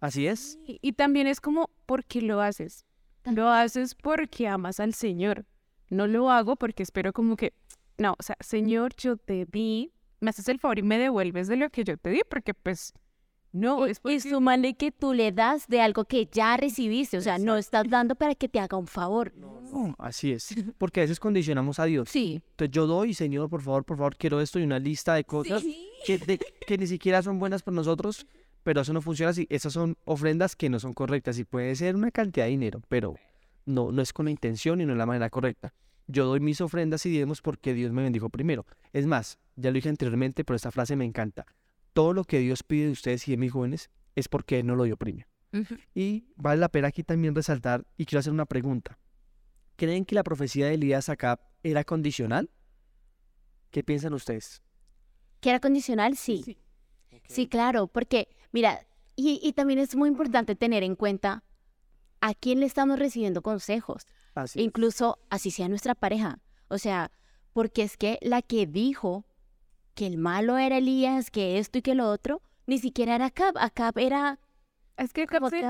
Así 0.00 0.26
es. 0.26 0.58
Y, 0.66 0.78
y 0.82 0.92
también 0.92 1.26
es 1.26 1.40
como, 1.40 1.70
¿por 1.86 2.04
qué 2.04 2.20
lo 2.22 2.40
haces? 2.40 2.84
Lo 3.24 3.48
haces 3.48 3.94
porque 3.94 4.46
amas 4.48 4.78
al 4.80 4.94
Señor. 4.94 5.46
No 5.88 6.06
lo 6.06 6.30
hago 6.30 6.56
porque 6.56 6.82
espero 6.82 7.12
como 7.12 7.36
que, 7.36 7.52
no, 7.98 8.14
o 8.18 8.22
sea, 8.22 8.36
Señor, 8.40 8.94
yo 8.96 9.16
te 9.16 9.46
di, 9.46 9.92
me 10.20 10.30
haces 10.30 10.48
el 10.48 10.58
favor 10.58 10.78
y 10.78 10.82
me 10.82 10.98
devuelves 10.98 11.48
de 11.48 11.56
lo 11.56 11.70
que 11.70 11.84
yo 11.84 11.96
te 11.96 12.10
di, 12.10 12.20
porque 12.28 12.54
pues, 12.54 12.92
no, 13.52 13.86
es 13.86 13.98
Y 13.98 14.00
porque... 14.00 14.20
súmale 14.20 14.74
que 14.74 14.92
tú 14.92 15.12
le 15.14 15.32
das 15.32 15.66
de 15.66 15.80
algo 15.80 16.04
que 16.04 16.28
ya 16.30 16.56
recibiste. 16.56 17.16
O 17.16 17.20
sea, 17.22 17.38
no 17.38 17.56
estás 17.56 17.88
dando 17.88 18.14
para 18.14 18.34
que 18.34 18.48
te 18.48 18.60
haga 18.60 18.76
un 18.76 18.86
favor. 18.86 19.32
No, 19.34 19.94
así 19.98 20.30
es. 20.32 20.54
Porque 20.78 21.00
a 21.00 21.04
veces 21.04 21.18
condicionamos 21.18 21.78
a 21.78 21.84
Dios. 21.86 22.08
Sí. 22.10 22.42
Entonces 22.50 22.70
yo 22.72 22.86
doy, 22.86 23.14
Señor, 23.14 23.48
por 23.48 23.62
favor, 23.62 23.84
por 23.84 23.96
favor, 23.96 24.16
quiero 24.16 24.40
esto 24.40 24.58
y 24.58 24.64
una 24.64 24.78
lista 24.78 25.14
de 25.14 25.24
cosas 25.24 25.64
que, 26.04 26.18
de- 26.18 26.38
que 26.66 26.76
ni 26.78 26.86
siquiera 26.86 27.22
son 27.22 27.38
buenas 27.38 27.62
para 27.62 27.76
nosotros, 27.76 28.26
pero 28.66 28.80
eso 28.80 28.92
no 28.92 29.00
funciona 29.00 29.30
así. 29.30 29.46
Esas 29.48 29.72
son 29.72 29.96
ofrendas 30.04 30.56
que 30.56 30.68
no 30.68 30.80
son 30.80 30.92
correctas 30.92 31.38
y 31.38 31.44
puede 31.44 31.76
ser 31.76 31.94
una 31.94 32.10
cantidad 32.10 32.46
de 32.46 32.50
dinero, 32.50 32.82
pero 32.88 33.14
no, 33.64 33.92
no 33.92 34.02
es 34.02 34.12
con 34.12 34.24
la 34.24 34.32
intención 34.32 34.80
y 34.80 34.84
no 34.84 34.90
es 34.90 34.98
la 34.98 35.06
manera 35.06 35.30
correcta. 35.30 35.72
Yo 36.08 36.26
doy 36.26 36.40
mis 36.40 36.60
ofrendas 36.60 37.06
y 37.06 37.10
diezmos 37.10 37.42
porque 37.42 37.74
Dios 37.74 37.92
me 37.92 38.02
bendijo 38.02 38.28
primero. 38.28 38.66
Es 38.92 39.06
más, 39.06 39.38
ya 39.54 39.70
lo 39.70 39.74
dije 39.74 39.88
anteriormente, 39.88 40.42
pero 40.42 40.56
esta 40.56 40.72
frase 40.72 40.96
me 40.96 41.04
encanta. 41.04 41.46
Todo 41.92 42.12
lo 42.12 42.24
que 42.24 42.40
Dios 42.40 42.64
pide 42.64 42.86
de 42.86 42.90
ustedes 42.90 43.28
y 43.28 43.30
de 43.30 43.36
mis 43.36 43.52
jóvenes 43.52 43.88
es 44.16 44.26
porque 44.26 44.58
Él 44.58 44.66
no 44.66 44.74
lo 44.74 44.82
dio 44.82 44.96
primero. 44.96 45.28
Y 45.94 46.26
vale 46.34 46.58
la 46.58 46.68
pena 46.68 46.88
aquí 46.88 47.04
también 47.04 47.36
resaltar, 47.36 47.86
y 47.96 48.04
quiero 48.04 48.18
hacer 48.18 48.32
una 48.32 48.46
pregunta. 48.46 48.98
¿Creen 49.76 50.04
que 50.04 50.16
la 50.16 50.24
profecía 50.24 50.66
de 50.66 50.74
Elías 50.74 51.08
acá 51.08 51.38
era 51.62 51.84
condicional? 51.84 52.50
¿Qué 53.70 53.84
piensan 53.84 54.12
ustedes? 54.12 54.60
¿Que 55.38 55.50
era 55.50 55.60
condicional? 55.60 56.16
Sí. 56.16 56.42
Sí, 56.44 56.58
claro. 57.48 57.86
Porque, 57.86 58.28
mira, 58.52 58.86
y, 59.14 59.40
y 59.42 59.52
también 59.52 59.78
es 59.78 59.94
muy 59.96 60.08
importante 60.08 60.54
tener 60.54 60.82
en 60.82 60.96
cuenta 60.96 61.44
a 62.20 62.34
quién 62.34 62.60
le 62.60 62.66
estamos 62.66 62.98
recibiendo 62.98 63.42
consejos. 63.42 64.06
Así 64.34 64.58
es. 64.58 64.64
Incluso 64.64 65.18
así 65.30 65.50
sea 65.50 65.68
nuestra 65.68 65.94
pareja. 65.94 66.40
O 66.68 66.78
sea, 66.78 67.10
porque 67.52 67.82
es 67.82 67.96
que 67.96 68.18
la 68.22 68.42
que 68.42 68.66
dijo 68.66 69.24
que 69.94 70.06
el 70.06 70.18
malo 70.18 70.58
era 70.58 70.78
Elías, 70.78 71.30
que 71.30 71.58
esto 71.58 71.78
y 71.78 71.82
que 71.82 71.94
lo 71.94 72.10
otro, 72.10 72.42
ni 72.66 72.78
siquiera 72.78 73.14
era 73.14 73.26
Acab. 73.26 73.56
Acab 73.58 73.98
era 73.98 74.38
Es 74.96 75.12
que 75.12 75.26
como 75.26 75.48
se 75.48 75.62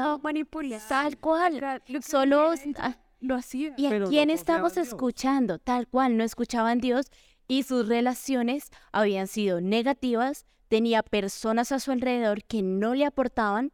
tal 0.88 1.18
cual. 1.18 1.80
Lo 1.86 2.02
Solo 2.02 2.52
ah, 2.78 2.96
lo 3.20 3.34
hacía. 3.36 3.74
¿Y 3.76 3.86
a 3.86 3.98
no 3.98 4.08
quién 4.08 4.30
estamos 4.30 4.76
escuchando? 4.76 5.58
Tal 5.58 5.86
cual, 5.86 6.16
no 6.16 6.24
escuchaban 6.24 6.80
Dios 6.80 7.06
y 7.48 7.62
sus 7.62 7.86
relaciones 7.88 8.70
habían 8.92 9.28
sido 9.28 9.60
negativas, 9.60 10.44
tenía 10.68 11.02
personas 11.02 11.72
a 11.72 11.80
su 11.80 11.92
alrededor 11.92 12.44
que 12.44 12.62
no 12.62 12.94
le 12.94 13.04
aportaban 13.04 13.72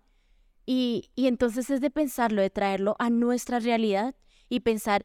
y, 0.67 1.11
y 1.15 1.27
entonces 1.27 1.71
es 1.71 1.81
de 1.81 1.91
pensarlo, 1.91 2.43
de 2.43 2.51
traerlo 2.51 2.97
a 2.99 3.11
nuestra 3.11 3.59
realidad 3.59 4.15
y 4.49 4.61
pensar, 4.61 5.05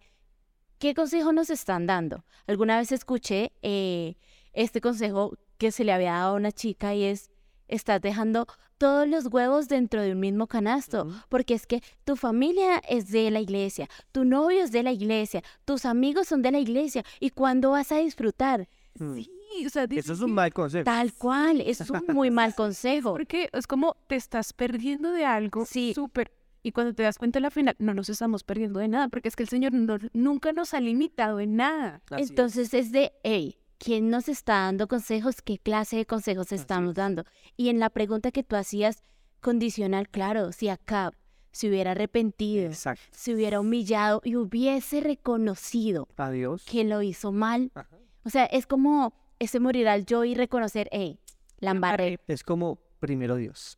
¿qué 0.80 0.94
consejo 0.94 1.34
nos 1.34 1.50
están 1.50 1.88
dando? 1.88 2.26
Alguna 2.46 2.78
vez 2.78 2.92
escuché 2.92 3.54
eh, 3.62 4.16
este 4.54 4.82
consejo 4.82 5.38
que 5.58 5.72
se 5.72 5.84
le 5.84 5.94
había 5.94 6.14
dado 6.14 6.34
a 6.34 6.38
una 6.38 6.52
chica 6.52 6.94
y 6.94 7.04
es, 7.04 7.32
estás 7.68 8.02
dejando 8.02 8.48
todos 8.78 9.08
los 9.08 9.28
huevos 9.28 9.68
dentro 9.68 10.02
de 10.02 10.12
un 10.12 10.20
mismo 10.20 10.48
canasto, 10.48 11.08
porque 11.30 11.56
es 11.56 11.66
que 11.66 11.82
tu 12.04 12.16
familia 12.16 12.78
es 12.88 13.10
de 13.10 13.32
la 13.32 13.40
iglesia, 13.40 13.90
tu 14.12 14.24
novio 14.24 14.64
es 14.64 14.72
de 14.72 14.84
la 14.84 14.92
iglesia, 14.92 15.44
tus 15.66 15.86
amigos 15.86 16.28
son 16.28 16.42
de 16.42 16.52
la 16.52 16.60
iglesia, 16.60 17.04
¿y 17.20 17.32
cuándo 17.32 17.72
vas 17.72 17.92
a 17.92 17.98
disfrutar? 17.98 18.70
Mm. 19.00 19.16
Sí, 19.16 19.32
o 19.66 19.70
sea, 19.70 19.86
Eso 19.90 20.14
es 20.14 20.22
un 20.22 20.34
mal 20.34 20.54
consejo. 20.54 20.84
Tal 20.86 21.14
cual, 21.14 21.62
es 21.62 21.82
un 21.90 22.04
muy 22.14 22.32
mal 22.32 22.54
consejo. 22.56 23.12
Porque 23.14 23.50
es 23.54 23.68
como 23.68 23.96
te 24.08 24.16
estás 24.16 24.54
perdiendo 24.54 25.12
de 25.12 25.26
algo 25.26 25.66
Sí. 25.66 25.94
súper. 25.94 26.32
Y 26.64 26.72
cuando 26.74 26.94
te 26.94 27.04
das 27.04 27.18
cuenta 27.18 27.40
a 27.40 27.42
la 27.42 27.52
final, 27.52 27.76
no 27.80 27.94
nos 27.94 28.10
estamos 28.10 28.44
perdiendo 28.44 28.80
de 28.80 28.88
nada, 28.90 29.08
porque 29.08 29.30
es 29.30 29.36
que 29.36 29.44
el 29.44 29.50
Señor 29.50 29.74
no- 29.74 29.98
nunca 30.14 30.52
nos 30.52 30.74
ha 30.74 30.82
limitado 30.82 31.40
en 31.40 31.56
nada. 31.56 32.02
Así. 32.10 32.24
Entonces 32.30 32.74
es 32.74 32.92
de, 32.92 33.14
hey, 33.24 33.58
¿quién 33.78 34.10
nos 34.10 34.28
está 34.28 34.54
dando 34.64 34.88
consejos? 34.88 35.42
¿Qué 35.42 35.60
clase 35.60 35.96
de 35.98 36.06
consejos 36.06 36.52
estamos 36.52 36.94
dando? 36.96 37.24
Y 37.56 37.70
en 37.70 37.80
la 37.80 37.90
pregunta 37.90 38.32
que 38.32 38.44
tú 38.44 38.56
hacías, 38.58 39.02
condicional, 39.40 40.10
claro, 40.10 40.52
si 40.52 40.68
Acab 40.68 41.14
se 41.52 41.70
hubiera 41.70 41.92
arrepentido, 41.92 42.66
Exacto. 42.68 43.02
se 43.12 43.34
hubiera 43.34 43.60
humillado 43.62 44.20
y 44.26 44.36
hubiese 44.36 45.00
reconocido 45.00 46.08
Adiós. 46.18 46.66
que 46.66 46.84
lo 46.84 47.02
hizo 47.02 47.32
mal, 47.32 47.72
Ajá. 47.76 47.88
o 48.24 48.30
sea, 48.30 48.46
es 48.46 48.68
como 48.68 49.14
ese 49.40 49.60
morir 49.60 49.88
al 49.88 50.06
yo 50.06 50.24
y 50.26 50.36
reconocer, 50.36 50.90
hey, 50.92 51.20
la 51.60 51.72
embarré, 51.72 52.20
Es 52.28 52.44
como 52.44 52.80
primero 53.00 53.36
Dios. 53.36 53.78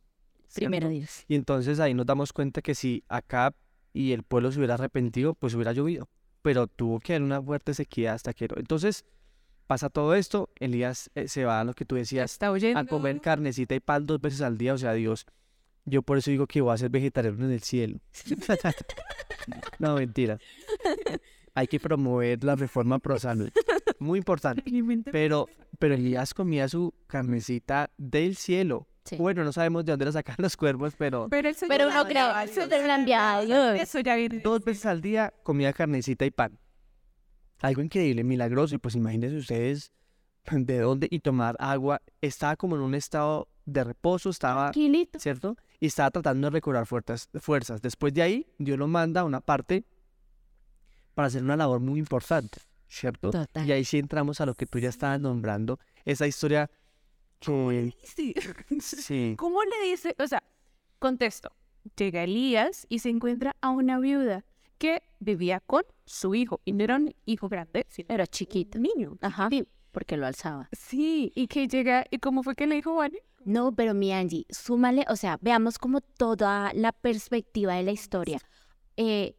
primero 0.54 0.88
¿cierto? 0.88 0.98
Dios. 0.98 1.24
Y 1.28 1.34
entonces 1.34 1.80
ahí 1.80 1.94
nos 1.94 2.06
damos 2.06 2.32
cuenta 2.32 2.62
que 2.62 2.74
si 2.74 3.04
acá 3.08 3.54
y 3.92 4.12
el 4.12 4.22
pueblo 4.22 4.52
se 4.52 4.58
hubiera 4.58 4.74
arrepentido, 4.74 5.34
pues 5.34 5.54
hubiera 5.54 5.72
llovido. 5.72 6.08
Pero 6.42 6.66
tuvo 6.66 7.00
que 7.00 7.14
haber 7.14 7.22
una 7.22 7.42
fuerte 7.42 7.74
sequía 7.74 8.14
hasta 8.14 8.32
que... 8.32 8.48
Entonces 8.56 9.04
pasa 9.66 9.88
todo 9.88 10.14
esto, 10.14 10.50
Elías 10.58 11.10
eh, 11.14 11.28
se 11.28 11.44
va 11.44 11.60
a 11.60 11.64
lo 11.64 11.74
que 11.74 11.84
tú 11.84 11.94
decías, 11.94 12.32
Está 12.32 12.50
oyendo. 12.50 12.80
a 12.80 12.84
comer 12.84 13.20
carnecita 13.20 13.74
y 13.74 13.80
pan 13.80 14.04
dos 14.04 14.20
veces 14.20 14.40
al 14.40 14.58
día, 14.58 14.74
o 14.74 14.78
sea, 14.78 14.94
Dios. 14.94 15.26
Yo 15.84 16.02
por 16.02 16.18
eso 16.18 16.30
digo 16.30 16.46
que 16.46 16.60
voy 16.60 16.74
a 16.74 16.76
ser 16.76 16.90
vegetariano 16.90 17.44
en 17.44 17.52
el 17.52 17.62
cielo. 17.62 18.00
no, 19.78 19.94
mentira. 19.94 20.38
Hay 21.54 21.66
que 21.66 21.80
promover 21.80 22.42
la 22.44 22.56
reforma 22.56 22.98
pro 22.98 23.18
salud. 23.18 23.50
Muy 23.98 24.18
importante. 24.18 24.62
Pero, 25.10 25.48
pero 25.78 25.94
Elías 25.94 26.32
comía 26.32 26.68
su 26.68 26.94
carnecita 27.06 27.90
del 27.98 28.36
cielo. 28.36 28.86
Sí. 29.04 29.16
Bueno, 29.16 29.44
no 29.44 29.52
sabemos 29.52 29.84
de 29.84 29.92
dónde 29.92 30.04
lo 30.04 30.12
sacan 30.12 30.36
los 30.38 30.56
cuervos, 30.56 30.94
pero 30.96 31.28
Pero, 31.28 31.48
el 31.48 31.54
Señor 31.54 31.76
Pero 31.76 31.88
la 31.88 31.94
no 31.94 32.06
creo, 32.06 32.38
eso 32.40 32.68
te 32.68 32.86
lo 32.86 32.92
enviado. 32.92 33.72
Eso 33.72 34.00
ya 34.00 34.14
viene. 34.14 34.40
dos 34.40 34.62
veces 34.64 34.86
al 34.86 35.00
día 35.00 35.32
comía 35.42 35.72
carnecita 35.72 36.24
y 36.24 36.30
pan. 36.30 36.58
Algo 37.60 37.82
increíble, 37.82 38.24
milagroso. 38.24 38.74
Y 38.74 38.78
pues 38.78 38.94
imagínense 38.94 39.36
ustedes 39.36 39.92
de 40.50 40.78
dónde 40.78 41.08
y 41.10 41.20
tomar 41.20 41.56
agua. 41.58 42.00
Estaba 42.20 42.56
como 42.56 42.76
en 42.76 42.82
un 42.82 42.94
estado 42.94 43.48
de 43.66 43.84
reposo, 43.84 44.30
estaba, 44.30 44.70
Tranquilito. 44.72 45.18
¿cierto? 45.18 45.56
Y 45.78 45.86
estaba 45.86 46.10
tratando 46.10 46.48
de 46.48 46.52
recobrar 46.52 46.86
fuerzas, 46.86 47.28
fuerzas. 47.40 47.82
Después 47.82 48.14
de 48.14 48.22
ahí, 48.22 48.46
Dios 48.58 48.78
lo 48.78 48.88
manda 48.88 49.20
a 49.22 49.24
una 49.24 49.40
parte 49.40 49.84
para 51.20 51.26
hacer 51.26 51.42
una 51.42 51.54
labor 51.54 51.80
muy 51.80 51.98
importante, 51.98 52.62
¿cierto? 52.88 53.30
Total. 53.30 53.68
Y 53.68 53.72
ahí 53.72 53.84
sí 53.84 53.98
entramos 53.98 54.40
a 54.40 54.46
lo 54.46 54.54
que 54.54 54.64
tú 54.64 54.78
ya 54.78 54.88
estabas 54.88 55.20
nombrando, 55.20 55.78
esa 56.06 56.26
historia 56.26 56.70
que... 57.40 57.94
Sí. 58.02 58.34
Sí, 58.80 59.34
¿Cómo 59.36 59.62
le 59.62 59.90
dice? 59.90 60.16
O 60.18 60.26
sea, 60.26 60.42
contesto. 60.98 61.52
Llega 61.94 62.24
Elías 62.24 62.86
y 62.88 63.00
se 63.00 63.10
encuentra 63.10 63.54
a 63.60 63.68
una 63.68 63.98
viuda 63.98 64.46
que 64.78 65.02
vivía 65.18 65.60
con 65.60 65.82
su 66.06 66.34
hijo. 66.34 66.62
Y 66.64 66.72
no 66.72 66.84
era 66.84 66.96
un 66.96 67.14
hijo 67.26 67.50
grande, 67.50 67.84
sino 67.90 68.06
Era 68.14 68.26
chiquito. 68.26 68.78
un 68.78 68.84
niño. 68.84 69.18
Ajá. 69.20 69.48
Sí. 69.50 69.68
Porque 69.92 70.16
lo 70.16 70.26
alzaba. 70.26 70.70
Sí, 70.72 71.32
y 71.34 71.48
que 71.48 71.68
llega, 71.68 72.06
¿y 72.10 72.16
cómo 72.18 72.42
fue 72.42 72.54
que 72.54 72.66
le 72.66 72.76
dijo, 72.76 72.94
Vale? 72.94 73.22
No, 73.44 73.74
pero 73.74 73.92
mi 73.92 74.10
Angie, 74.10 74.46
súmale, 74.48 75.04
o 75.10 75.16
sea, 75.16 75.38
veamos 75.42 75.78
como 75.78 76.00
toda 76.00 76.72
la 76.72 76.92
perspectiva 76.92 77.74
de 77.74 77.82
la 77.82 77.92
historia. 77.92 78.38
Eh, 78.96 79.36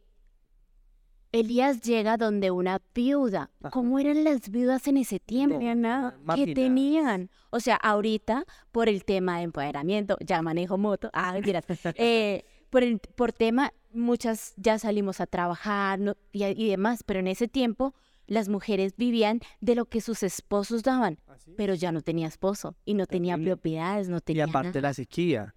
Elías 1.32 1.80
llega 1.80 2.16
donde 2.18 2.50
una 2.50 2.80
viuda. 2.94 3.50
Ajá. 3.60 3.70
¿Cómo 3.70 3.98
eran 3.98 4.22
las 4.24 4.50
viudas 4.50 4.86
en 4.86 4.98
ese 4.98 5.18
tiempo? 5.18 5.56
tenía 5.56 5.74
nada. 5.74 6.16
¿Qué 6.34 6.54
tenían? 6.54 7.30
O 7.50 7.58
sea, 7.60 7.76
ahorita, 7.76 8.44
por 8.70 8.88
el 8.88 9.04
tema 9.04 9.38
de 9.38 9.44
empoderamiento, 9.44 10.16
ya 10.24 10.42
manejo 10.42 10.76
moto, 10.78 11.10
ah, 11.14 11.32
mentiras, 11.32 11.64
eh, 11.96 12.44
por, 12.70 12.82
el, 12.82 12.98
por 12.98 13.32
tema, 13.32 13.72
muchas 13.92 14.52
ya 14.56 14.78
salimos 14.78 15.20
a 15.20 15.26
trabajar 15.26 15.98
no- 15.98 16.16
y, 16.32 16.44
y 16.44 16.68
demás, 16.68 17.02
pero 17.02 17.20
en 17.20 17.28
ese 17.28 17.48
tiempo 17.48 17.94
las 18.26 18.48
mujeres 18.48 18.94
vivían 18.96 19.40
de 19.60 19.74
lo 19.74 19.86
que 19.86 20.00
sus 20.00 20.22
esposos 20.22 20.82
daban, 20.82 21.18
pero 21.56 21.74
ya 21.74 21.92
no 21.92 22.02
tenía 22.02 22.28
esposo 22.28 22.76
y 22.84 22.94
no 22.94 23.06
tenía 23.06 23.36
propiedades, 23.36 24.08
no 24.08 24.18
y 24.18 24.20
tenía 24.20 24.44
aparte 24.44 24.68
nada. 24.78 24.80
la 24.88 24.94
sequía. 24.94 25.54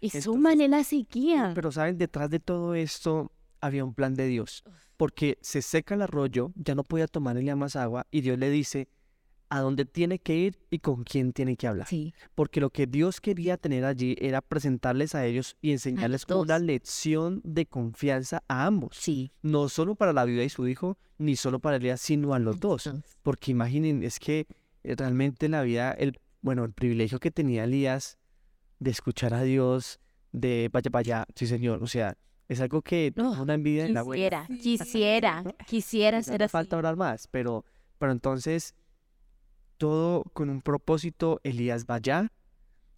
Y 0.00 0.06
entonces- 0.06 0.24
súmale 0.24 0.68
la 0.68 0.84
sequía. 0.84 1.52
Pero 1.54 1.72
saben, 1.72 1.96
detrás 1.98 2.28
de 2.30 2.40
todo 2.40 2.74
esto 2.74 3.30
había 3.64 3.84
un 3.84 3.94
plan 3.94 4.14
de 4.14 4.26
Dios. 4.26 4.62
Porque 4.96 5.38
se 5.40 5.62
seca 5.62 5.94
el 5.94 6.02
arroyo, 6.02 6.52
ya 6.54 6.74
no 6.74 6.84
podía 6.84 7.06
tomar 7.06 7.36
Elías 7.36 7.56
más 7.56 7.76
agua 7.76 8.06
y 8.10 8.20
Dios 8.20 8.38
le 8.38 8.50
dice 8.50 8.88
a 9.48 9.60
dónde 9.60 9.84
tiene 9.84 10.18
que 10.18 10.34
ir 10.36 10.58
y 10.70 10.80
con 10.80 11.04
quién 11.04 11.32
tiene 11.32 11.56
que 11.56 11.66
hablar. 11.66 11.86
Sí, 11.86 12.12
Porque 12.34 12.60
lo 12.60 12.70
que 12.70 12.86
Dios 12.86 13.20
quería 13.20 13.56
tener 13.56 13.84
allí 13.84 14.16
era 14.18 14.40
presentarles 14.40 15.14
a 15.14 15.24
ellos 15.24 15.56
y 15.62 15.72
enseñarles 15.72 16.26
como 16.26 16.40
una 16.42 16.58
lección 16.58 17.40
de 17.44 17.66
confianza 17.66 18.42
a 18.48 18.66
ambos. 18.66 18.96
sí. 18.96 19.32
No 19.42 19.68
solo 19.68 19.94
para 19.94 20.12
la 20.12 20.24
viuda 20.24 20.44
y 20.44 20.48
su 20.48 20.66
hijo, 20.68 20.98
ni 21.18 21.36
solo 21.36 21.58
para 21.60 21.76
Elías, 21.76 22.00
sino 22.00 22.34
a 22.34 22.38
los 22.38 22.60
dos. 22.60 22.90
Porque 23.22 23.50
imaginen, 23.52 24.02
es 24.02 24.18
que 24.18 24.46
eh, 24.82 24.94
realmente 24.96 25.48
la 25.48 25.62
vida, 25.62 25.92
el, 25.92 26.18
bueno, 26.42 26.64
el 26.64 26.72
privilegio 26.72 27.20
que 27.20 27.30
tenía 27.30 27.64
Elías 27.64 28.18
de 28.78 28.90
escuchar 28.90 29.34
a 29.34 29.42
Dios, 29.42 30.00
de 30.32 30.68
vaya, 30.72 30.90
vaya, 30.90 31.26
sí 31.34 31.46
señor, 31.46 31.82
o 31.82 31.86
sea, 31.86 32.16
es 32.48 32.60
algo 32.60 32.82
que 32.82 33.12
No, 33.16 33.30
tengo 33.30 33.42
una 33.42 33.54
envidia 33.54 33.86
en 33.86 33.94
la 33.94 34.02
buena. 34.02 34.46
Quisiera, 34.46 34.46
quisiera, 34.60 35.44
quisiera 35.66 36.22
ser 36.22 36.40
me 36.40 36.44
así. 36.44 36.52
falta 36.52 36.76
hablar 36.76 36.96
más, 36.96 37.28
pero, 37.28 37.64
pero 37.98 38.12
entonces 38.12 38.74
todo 39.78 40.24
con 40.32 40.50
un 40.50 40.62
propósito, 40.62 41.40
Elías 41.42 41.86
va 41.86 41.96
allá, 41.96 42.32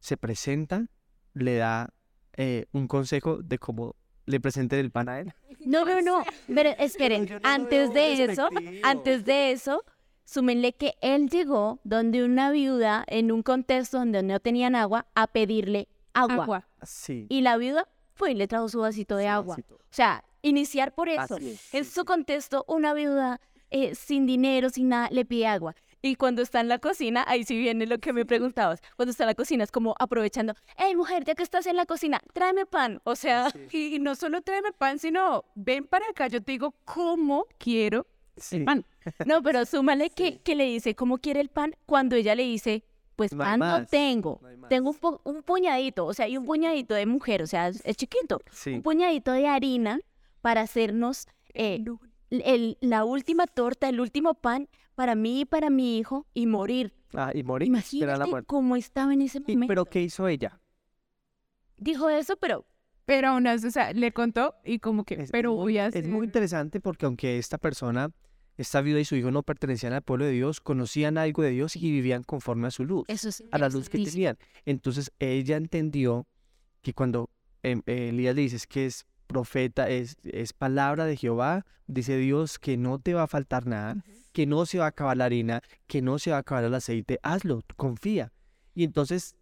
se 0.01 0.17
presenta, 0.17 0.87
le 1.33 1.57
da 1.57 1.93
eh, 2.37 2.67
un 2.73 2.87
consejo 2.87 3.39
de 3.43 3.59
cómo 3.59 3.97
le 4.27 4.41
presente 4.41 4.79
el 4.79 4.91
pan 4.91 5.09
a 5.09 5.21
él. 5.21 5.33
No, 5.67 5.85
no, 5.85 6.01
no. 6.01 6.23
Pero 6.47 6.71
esperen, 6.79 7.27
no 7.29 7.41
antes 7.43 7.93
de 7.93 8.23
eso, 8.23 8.49
antes 8.85 9.25
de 9.25 9.51
eso, 9.51 9.83
súmenle 10.25 10.75
que 10.75 10.95
él 11.01 11.29
llegó 11.29 11.81
donde 11.83 12.23
una 12.25 12.53
viuda, 12.53 13.05
en 13.09 13.33
un 13.33 13.43
contexto 13.43 13.99
donde 13.99 14.23
no 14.23 14.39
tenían 14.39 14.77
agua, 14.77 15.09
a 15.17 15.27
pedirle 15.27 15.89
agua. 16.15 16.45
Agua. 16.45 16.69
Sí. 16.83 17.27
Y 17.29 17.41
la 17.41 17.57
viuda 17.57 17.89
fue 18.17 18.33
y 18.33 18.35
le 18.35 18.49
trajo 18.49 18.69
su 18.69 18.81
vasito 18.81 19.17
de 19.17 19.25
sí, 19.25 19.29
agua. 19.29 19.57
O 19.71 19.77
sea, 19.91 20.25
iniciar 20.43 20.93
por 20.93 21.09
eso. 21.09 21.37
Es, 21.37 21.73
En 21.75 21.85
sí, 21.85 21.91
su 21.91 22.01
sí. 22.01 22.07
contexto, 22.07 22.65
una 22.67 22.95
viuda 22.95 23.41
eh, 23.71 23.95
sin 23.95 24.27
dinero, 24.27 24.71
sin 24.71 24.89
nada, 24.89 25.09
le 25.11 25.25
pide 25.25 25.47
agua. 25.47 25.75
Y 26.03 26.15
cuando 26.15 26.43
está 26.43 26.61
en 26.61 26.69
la 26.69 26.79
cocina, 26.79 27.25
ahí 27.27 27.43
sí 27.45 27.57
viene 27.59 27.85
lo 27.87 27.99
que 27.99 28.13
me 28.13 28.25
preguntabas. 28.25 28.81
Cuando 28.97 29.11
está 29.11 29.25
en 29.25 29.29
la 29.29 29.35
cocina 29.35 29.65
es 29.65 29.73
como 29.73 29.95
aprovechando, 29.99 30.55
hey 30.77 30.95
mujer, 30.95 31.25
ya 31.25 31.35
que 31.35 31.43
estás 31.43 31.67
en 31.67 31.75
la 31.77 31.85
cocina, 31.87 32.21
tráeme 32.33 32.65
pan. 32.67 33.01
O 33.05 33.17
sea, 33.17 33.49
Y, 33.73 33.97
y 33.97 33.99
no 33.99 34.15
solo 34.15 34.41
tráeme 34.43 34.73
pan, 34.73 34.99
sino 34.99 35.45
ven 35.55 35.85
para 35.85 36.07
acá, 36.09 36.29
yo 36.29 36.41
te 36.43 36.53
digo 36.53 36.75
cómo 36.85 37.47
quiero 37.59 38.07
el 38.53 38.65
pan. 38.65 38.85
no, 39.25 39.43
pero 39.43 39.65
súmale 39.67 40.11
que, 40.11 40.39
que 40.43 40.55
le 40.55 40.65
dice 40.65 40.95
cómo 40.95 41.19
quiere 41.19 41.41
el 41.41 41.49
pan 41.49 41.75
cuando 41.87 42.15
ella 42.15 42.35
le 42.37 42.45
dice, 42.45 42.85
pues 43.17 43.33
No 43.33 43.39
pan 43.45 43.59
no 43.61 43.67
más, 43.67 43.91
tengo. 43.91 44.41
no. 44.59 44.69
Tengo 44.69 44.91
un, 44.91 44.97
po- 44.97 45.21
un 45.25 45.43
puñadito, 45.43 46.05
o 46.07 46.15
sea, 46.15 46.27
hay 46.27 46.37
un 46.37 46.45
puñadito 46.45 46.95
de 46.95 47.07
mujer, 47.07 47.43
o 47.43 47.47
sea, 47.47 47.69
es, 47.69 47.83
es 47.85 47.97
chiquito. 47.97 48.41
Sí. 48.53 48.75
Un 48.75 48.83
puñadito 48.83 49.33
de 49.33 49.49
harina 49.49 50.01
para 50.43 50.61
hacernos 50.61 51.27
eh, 51.55 51.83
el- 52.31 52.77
la 52.81 53.05
última 53.05 53.47
torta, 53.47 53.89
el 53.89 54.01
último 54.01 54.35
pan 54.35 54.69
para 54.95 55.15
mí 55.15 55.41
y 55.41 55.45
para 55.47 55.71
mi 55.71 55.99
hijo 55.99 56.27
y 56.35 56.47
morir. 56.47 56.95
Ah, 57.15 57.33
y 57.35 57.43
morir. 57.43 57.69
La 57.69 57.79
Imagínate 57.79 58.31
muerte. 58.31 58.47
cómo 58.47 58.77
estaba 58.77 59.13
en 59.15 59.23
ese 59.23 59.39
Y- 59.47 59.53
momento. 59.55 59.67
pero 59.69 59.85
¿qué 59.87 60.03
hizo 60.03 60.29
ella? 60.29 60.61
Dijo 61.79 62.09
eso, 62.11 62.37
pero 62.37 62.65
Pero 63.05 63.29
aún 63.29 63.47
así, 63.47 63.69
o 63.69 63.71
sea, 63.71 63.93
le 63.93 64.11
contó 64.13 64.55
y 64.65 64.81
como 64.81 65.05
que, 65.05 65.15
Es 65.15 65.31
pero 65.31 65.51
muy- 65.53 65.59
voy 65.63 65.79
a 65.79 65.87
Es 65.87 66.09
muy 66.09 66.27
interesante 66.27 66.81
porque 66.81 67.07
aunque 67.07 67.39
esta 67.39 67.57
persona, 67.57 68.11
esta 68.57 68.81
viuda 68.81 69.01
y 69.01 69.05
su 69.05 69.17
hijo 69.17 69.31
no 69.31 69.43
pertenecían 69.43 69.93
al 69.93 70.03
pueblo 70.03 70.25
de 70.25 70.33
Dios, 70.33 70.61
conocían 70.61 71.19
algo 71.19 71.43
de 71.43 71.51
Dios 71.51 71.77
y 71.77 71.91
vivían 71.91 72.23
conforme 72.23 72.69
a 72.69 72.71
su 72.71 72.85
luz, 72.85 73.05
eso 73.09 73.29
es 73.29 73.43
a 73.51 73.59
la 73.59 73.69
luz 73.69 73.89
que 73.89 73.99
tenían. 73.99 74.39
Entonces 74.65 75.13
ella 75.19 75.57
entendió 75.57 76.27
que 76.83 76.95
cuando 76.95 77.29
eh, 77.63 77.81
Elías 77.87 78.35
le 78.37 78.43
dice 78.43 78.59
que 78.69 78.87
es 78.87 79.07
profeta, 79.27 79.89
es, 79.91 80.17
es 80.25 80.53
palabra 80.53 81.05
de 81.05 81.17
Jehová, 81.17 81.67
dice 81.87 82.17
Dios 82.17 82.59
que 82.59 82.77
no 82.77 82.99
te 82.99 83.13
va 83.15 83.25
a 83.25 83.27
faltar 83.27 83.67
nada, 83.67 83.97
que 84.33 84.47
no 84.47 84.67
se 84.67 84.79
va 84.79 84.85
a 84.85 84.89
acabar 84.89 85.17
la 85.17 85.25
harina, 85.25 85.63
que 85.87 86.01
no 86.03 86.19
se 86.19 86.31
va 86.31 86.37
a 86.37 86.41
acabar 86.41 86.65
el 86.65 86.75
aceite, 86.75 87.19
hazlo, 87.23 87.63
confía. 87.77 88.33
Y 88.75 88.85
entonces, 88.85 89.37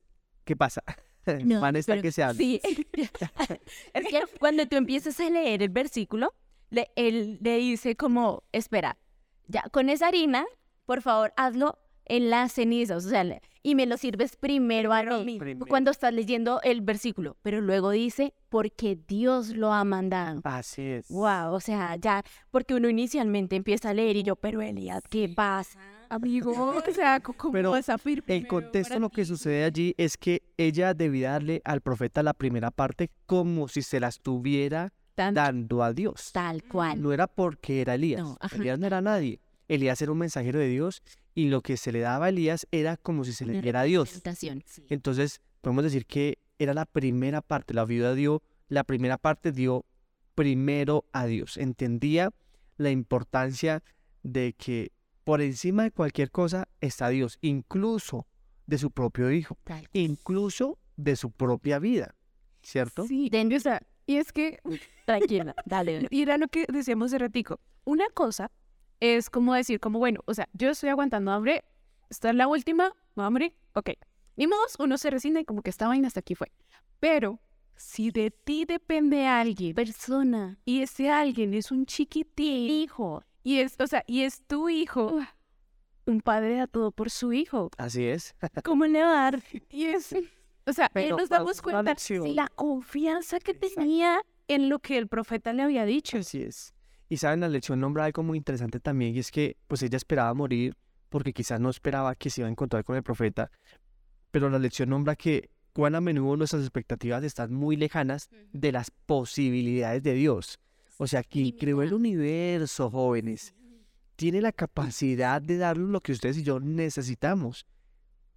¿qué 0.45 0.57
pasa? 0.57 0.83
No, 1.43 1.59
Van 1.63 1.75
está 1.75 1.93
pero 1.93 2.03
que 2.03 2.13
se 2.13 2.23
habla. 2.23 2.37
Sí. 2.37 2.61
es 3.95 4.07
que 4.09 4.23
cuando 4.39 4.67
tú 4.69 4.77
empiezas 4.77 5.19
a 5.21 5.31
leer 5.31 5.63
el 5.63 5.71
versículo, 5.71 6.35
le- 6.69 6.91
él 6.97 7.39
le 7.41 7.57
dice 7.57 7.97
como, 7.97 8.43
espera, 8.53 8.99
ya 9.47 9.63
con 9.71 9.89
esa 9.89 10.09
harina, 10.09 10.45
por 10.87 11.03
favor, 11.03 11.33
hazlo 11.37 11.79
en 12.07 12.31
las 12.31 12.53
cenizas, 12.53 13.07
o 13.07 13.09
sea, 13.09 13.25
y 13.63 13.75
me 13.75 13.87
lo 13.87 13.97
sirves 13.97 14.37
primero 14.37 14.93
a 14.93 15.03
mí, 15.25 15.39
Primero. 15.39 15.67
cuando 15.67 15.91
estás 15.91 16.13
leyendo 16.13 16.61
el 16.63 16.83
versículo, 16.83 17.37
pero 17.43 17.63
luego 17.63 17.91
dice, 17.91 18.35
porque 18.51 18.99
Dios 19.09 19.57
lo 19.57 19.73
ha 19.73 19.85
mandado. 19.85 20.41
Así 20.45 20.83
es. 20.83 21.09
Wow, 21.09 21.55
o 21.55 21.61
sea, 21.61 21.97
ya, 21.97 22.23
porque 22.51 22.75
uno 22.75 22.89
inicialmente 22.91 23.57
empieza 23.57 23.91
a 23.91 23.95
leer 23.95 24.17
y 24.17 24.23
yo, 24.23 24.37
pero 24.37 24.61
Elías, 24.61 25.03
¿qué 25.09 25.31
pasa? 25.35 25.79
Amigo, 26.11 26.53
o 26.87 26.93
sea, 26.93 27.21
¿cómo 27.21 27.53
Pero 27.53 27.71
vas 27.71 27.89
a 27.89 27.97
pedir 27.97 28.23
El 28.27 28.47
contexto, 28.47 28.99
lo 28.99 29.09
que 29.09 29.25
sucede 29.25 29.65
allí 29.65 29.95
es 29.97 30.19
que 30.19 30.43
ella 30.59 30.93
debía 30.93 31.33
darle 31.33 31.63
al 31.65 31.81
profeta 31.81 32.23
la 32.23 32.35
primera 32.35 32.71
parte 32.71 33.11
como 33.25 33.69
si 33.69 33.81
se 33.81 33.99
la 33.99 34.09
estuviera 34.09 34.93
Dando 35.17 35.83
a 35.83 35.93
Dios. 35.93 36.31
Tal 36.33 36.63
cual. 36.65 37.01
No 37.01 37.13
era 37.13 37.27
porque 37.27 37.81
era 37.81 37.95
Elías. 37.95 38.23
No. 38.23 38.39
Elías 38.53 38.79
no 38.79 38.87
era 38.87 39.01
nadie. 39.01 39.41
Elías 39.69 40.01
era 40.03 40.13
un 40.13 40.19
mensajero 40.19 40.59
de 40.59 40.69
Dios 40.69 41.03
y 41.35 41.49
lo 41.49 41.63
que 41.63 41.77
se 41.77 41.93
le 41.93 42.01
daba 42.01 42.27
a 42.27 42.29
Elías 42.29 42.67
era 42.71 42.97
como 42.97 43.25
si 43.25 43.33
se 43.33 43.47
le 43.47 43.61
diera 43.61 43.81
a 43.81 43.85
Dios. 43.85 44.23
sí. 44.37 44.51
Entonces, 44.89 45.41
podemos 45.61 45.85
decir 45.85 46.07
que 46.07 46.39
era 46.59 46.75
la 46.75 46.85
primera 46.87 47.41
parte. 47.41 47.75
La 47.75 47.85
viuda 47.85 48.15
dio, 48.15 48.43
la 48.69 48.85
primera 48.85 49.19
parte 49.19 49.53
dio 49.53 49.85
primero 50.35 51.05
a 51.13 51.27
Dios. 51.27 51.57
Entendía 51.57 52.33
la 52.77 52.91
importancia 52.91 53.83
de 54.23 54.55
que 54.55 54.93
por 55.25 55.41
encima 55.41 55.85
de 55.85 55.91
cualquier 55.91 56.31
cosa 56.31 56.69
está 56.81 57.09
Dios, 57.09 57.39
incluso 57.41 58.27
de 58.67 58.79
su 58.79 58.91
propio 58.91 59.31
hijo, 59.31 59.59
Tal 59.65 59.89
incluso 59.93 60.79
de 60.97 61.17
su 61.17 61.31
propia 61.31 61.79
vida, 61.79 62.15
¿cierto? 62.63 63.07
Sí, 63.07 63.31
o 63.33 63.61
sea, 63.61 63.83
y 64.07 64.17
es 64.17 64.33
que 64.33 64.61
Tranquila, 65.05 65.55
dale. 65.65 66.07
Y 66.11 66.23
era 66.23 66.39
lo 66.39 66.49
que 66.49 66.67
decíamos 66.69 67.11
de 67.11 67.19
ratico. 67.19 67.61
Una 67.85 68.09
cosa 68.09 68.51
es 69.01 69.31
como 69.31 69.55
decir, 69.55 69.81
como 69.81 69.99
bueno, 69.99 70.21
o 70.27 70.35
sea, 70.35 70.49
yo 70.53 70.71
estoy 70.71 70.89
aguantando 70.91 71.31
hambre, 71.33 71.65
esta 72.09 72.31
es 72.31 72.37
la 72.37 72.47
última, 72.47 72.93
hambre, 73.17 73.55
ok. 73.75 73.91
Ni 74.37 74.47
uno 74.79 74.99
se 74.99 75.11
resigna 75.11 75.41
y 75.41 75.45
como 75.45 75.63
que 75.63 75.71
esta 75.71 75.87
vaina 75.89 76.09
hasta 76.09 76.21
aquí 76.21 76.35
fue. 76.35 76.51
Pero 77.01 77.41
si 77.77 78.11
de 78.11 78.31
ti 78.31 78.65
depende 78.65 79.27
alguien 79.27 79.75
Persona, 79.75 80.59
y 80.65 80.83
ese 80.83 81.11
alguien 81.11 81.55
es 81.55 81.71
un 81.71 81.87
chiquitín 81.87 82.71
hijo. 82.71 83.23
y 83.43 83.59
es, 83.59 83.77
o 83.79 83.87
sea, 83.87 84.05
y 84.07 84.23
es 84.23 84.43
tu 84.47 84.69
hijo, 84.69 85.21
un 86.07 86.21
padre 86.21 86.57
da 86.57 86.67
todo 86.67 86.91
por 86.91 87.11
su 87.11 87.33
hijo. 87.33 87.71
Así 87.77 88.05
es. 88.05 88.35
¿Cómo 88.65 88.87
le 88.87 89.03
va 89.03 89.11
a 89.11 89.31
dar? 89.31 89.43
Y 89.71 89.87
es, 89.87 90.15
O 90.67 90.73
sea, 90.73 90.91
Pero 90.93 91.09
él 91.17 91.17
nos 91.21 91.29
damos 91.29 91.61
cuenta 91.61 91.83
lección. 91.83 92.35
la 92.35 92.49
confianza 92.49 93.39
que 93.39 93.53
Exacto. 93.53 93.77
tenía 93.81 94.23
en 94.49 94.69
lo 94.69 94.79
que 94.79 94.97
el 94.99 95.09
profeta 95.09 95.53
le 95.53 95.63
había 95.63 95.85
dicho. 95.85 96.19
Así 96.19 96.43
es. 96.43 96.73
Y 97.09 97.19
saben, 97.19 97.41
la 97.41 97.49
lección 97.49 97.81
nombra 97.81 98.05
algo 98.05 98.23
muy 98.23 98.39
interesante 98.39 98.81
también, 98.81 99.15
y 99.15 99.19
es 99.19 99.31
que 99.31 99.57
pues 99.67 99.83
ella 99.83 99.97
esperaba 99.97 100.33
morir 100.35 100.75
porque 101.11 101.33
quizás 101.33 101.61
no 101.61 101.71
esperaba 101.71 102.15
que 102.15 102.31
se 102.31 102.41
iba 102.41 102.49
a 102.49 102.51
encontrar 102.51 102.83
con 102.83 102.97
el 102.97 103.03
profeta, 103.03 103.51
pero 104.31 104.49
la 104.51 104.59
lección 104.59 104.89
nombra 104.89 105.15
que 105.15 105.51
cuán 105.73 105.95
a 105.95 106.01
menudo 106.01 106.37
nuestras 106.37 106.63
expectativas 106.63 107.23
están 107.25 107.53
muy 107.53 107.77
lejanas 107.77 108.29
de 108.53 108.73
las 108.73 108.91
posibilidades 108.91 110.03
de 110.03 110.15
Dios. 110.15 110.59
O 110.97 111.07
sea, 111.07 111.23
quien 111.23 111.51
creó 111.53 111.83
el 111.83 111.93
universo, 111.93 112.91
jóvenes, 112.91 113.55
tiene 114.17 114.41
la 114.41 114.53
capacidad 114.53 115.43
de 115.43 115.59
darnos 115.59 115.91
lo 115.91 116.01
que 116.01 116.13
ustedes 116.13 116.39
y 116.39 116.43
yo 116.43 116.59
necesitamos, 116.61 117.67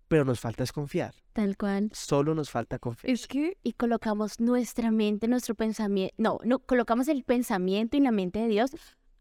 pero 0.07 0.25
nos 0.25 0.39
falta 0.39 0.63
es 0.63 0.71
confiar. 0.71 1.13
Tal 1.33 1.57
cual. 1.57 1.89
Solo 1.93 2.33
nos 2.33 2.49
falta 2.49 2.79
confiar. 2.79 3.13
Es 3.13 3.27
que 3.27 3.57
Y 3.63 3.73
colocamos 3.73 4.39
nuestra 4.39 4.91
mente, 4.91 5.27
nuestro 5.27 5.55
pensamiento, 5.55 6.15
no, 6.17 6.39
no, 6.43 6.59
colocamos 6.59 7.07
el 7.07 7.23
pensamiento 7.23 7.97
y 7.97 8.01
la 8.01 8.11
mente 8.11 8.39
de 8.39 8.47
Dios 8.47 8.71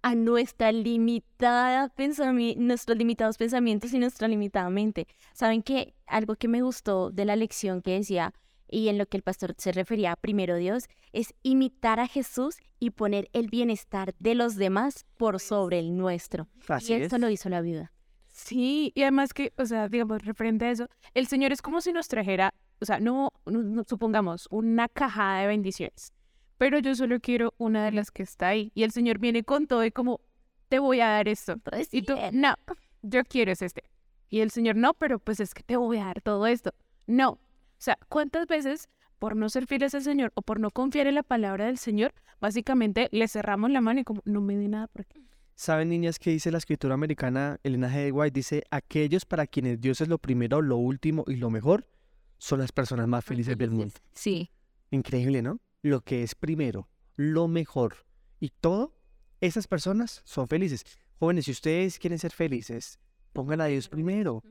a 0.02 0.14
nuestra 0.14 0.70
limitada 0.70 1.88
pensamiento, 1.88 2.62
nuestros 2.62 2.96
limitados 2.96 3.38
pensamientos 3.38 3.92
y 3.92 3.98
nuestra 3.98 4.28
limitada 4.28 4.70
mente. 4.70 5.08
¿Saben 5.32 5.62
qué? 5.62 5.94
Algo 6.06 6.36
que 6.36 6.46
me 6.46 6.62
gustó 6.62 7.10
de 7.10 7.24
la 7.24 7.34
lección 7.34 7.82
que 7.82 7.92
decía 7.92 8.32
y 8.68 8.88
en 8.88 8.98
lo 8.98 9.06
que 9.06 9.16
el 9.16 9.22
pastor 9.22 9.54
se 9.58 9.72
refería 9.72 10.12
a 10.12 10.16
primero 10.16 10.56
Dios 10.56 10.84
es 11.12 11.34
imitar 11.42 12.00
a 12.00 12.06
Jesús 12.06 12.56
y 12.78 12.90
poner 12.90 13.28
el 13.32 13.48
bienestar 13.48 14.14
de 14.18 14.34
los 14.34 14.56
demás 14.56 15.06
por 15.16 15.40
sobre 15.40 15.78
el 15.78 15.96
nuestro. 15.96 16.48
Así 16.68 16.92
y 16.92 16.96
es. 16.96 17.02
eso 17.06 17.18
lo 17.18 17.30
hizo 17.30 17.48
la 17.48 17.60
viuda. 17.60 17.92
Sí, 18.36 18.92
y 18.94 19.02
además 19.02 19.32
que, 19.34 19.52
o 19.56 19.64
sea, 19.66 19.88
digamos, 19.88 20.24
referente 20.24 20.66
a 20.66 20.70
eso, 20.70 20.88
el 21.14 21.26
Señor 21.26 21.52
es 21.52 21.62
como 21.62 21.80
si 21.80 21.92
nos 21.92 22.08
trajera, 22.08 22.54
o 22.80 22.84
sea, 22.84 23.00
no, 23.00 23.32
no- 23.46 23.62
no- 23.62 23.84
supongamos, 23.88 24.46
una 24.50 24.88
cajada 24.88 25.40
de 25.40 25.46
bendiciones, 25.48 26.12
pero 26.58 26.78
yo 26.78 26.94
solo 26.94 27.20
quiero 27.20 27.54
una 27.58 27.84
de 27.84 27.92
las 27.92 28.10
que 28.10 28.22
está 28.22 28.48
ahí. 28.48 28.72
Y 28.74 28.82
el 28.84 28.90
Señor 28.92 29.18
viene 29.18 29.44
con 29.44 29.66
todo 29.66 29.84
y 29.84 29.90
como, 29.90 30.20
te 30.68 30.78
voy 30.78 31.00
a 31.00 31.08
dar 31.08 31.28
esto. 31.28 31.56
Y 31.92 32.02
tú, 32.02 32.14
no, 32.32 32.54
yo 33.02 33.24
quiero 33.24 33.52
es 33.52 33.62
este. 33.62 33.82
Y 34.28 34.40
el 34.40 34.50
Señor, 34.50 34.76
no, 34.76 34.94
pero 34.94 35.18
pues 35.18 35.40
es 35.40 35.54
que 35.54 35.62
te 35.62 35.76
voy 35.76 35.98
a 35.98 36.06
dar 36.06 36.20
todo 36.22 36.46
esto. 36.46 36.72
No. 37.06 37.30
O 37.32 37.40
sea, 37.78 37.98
¿cuántas 38.08 38.46
veces 38.46 38.88
por 39.18 39.36
no 39.36 39.48
ser 39.48 39.66
fieles 39.66 39.94
al 39.94 40.02
Señor 40.02 40.32
o 40.34 40.42
por 40.42 40.60
no 40.60 40.70
confiar 40.70 41.06
en 41.06 41.14
la 41.14 41.22
palabra 41.22 41.66
del 41.66 41.78
Señor, 41.78 42.12
básicamente 42.40 43.08
le 43.12 43.28
cerramos 43.28 43.70
la 43.70 43.80
mano 43.80 44.00
y 44.00 44.04
como, 44.04 44.22
no 44.24 44.40
me 44.40 44.56
dé 44.56 44.68
nada 44.68 44.88
por 44.88 45.02
aquí? 45.02 45.25
¿Saben, 45.58 45.88
niñas, 45.88 46.18
qué 46.18 46.28
dice 46.28 46.50
la 46.50 46.58
escritura 46.58 46.92
americana? 46.92 47.58
Elena 47.62 47.88
G. 47.88 48.12
White 48.12 48.34
dice, 48.34 48.62
aquellos 48.70 49.24
para 49.24 49.46
quienes 49.46 49.80
Dios 49.80 50.02
es 50.02 50.08
lo 50.08 50.18
primero, 50.18 50.60
lo 50.60 50.76
último 50.76 51.24
y 51.26 51.36
lo 51.36 51.48
mejor, 51.48 51.88
son 52.36 52.58
las 52.58 52.72
personas 52.72 53.08
más 53.08 53.24
felices 53.24 53.56
del 53.56 53.70
mundo. 53.70 53.94
Sí. 54.12 54.50
Increíble, 54.90 55.40
¿no? 55.40 55.58
Lo 55.80 56.02
que 56.02 56.22
es 56.22 56.34
primero, 56.34 56.90
lo 57.16 57.48
mejor 57.48 57.96
y 58.38 58.50
todo, 58.50 58.98
esas 59.40 59.66
personas 59.66 60.20
son 60.26 60.46
felices. 60.46 60.84
Jóvenes, 61.18 61.46
si 61.46 61.52
ustedes 61.52 61.98
quieren 61.98 62.18
ser 62.18 62.32
felices, 62.32 62.98
pongan 63.32 63.62
a 63.62 63.64
Dios 63.64 63.88
primero. 63.88 64.42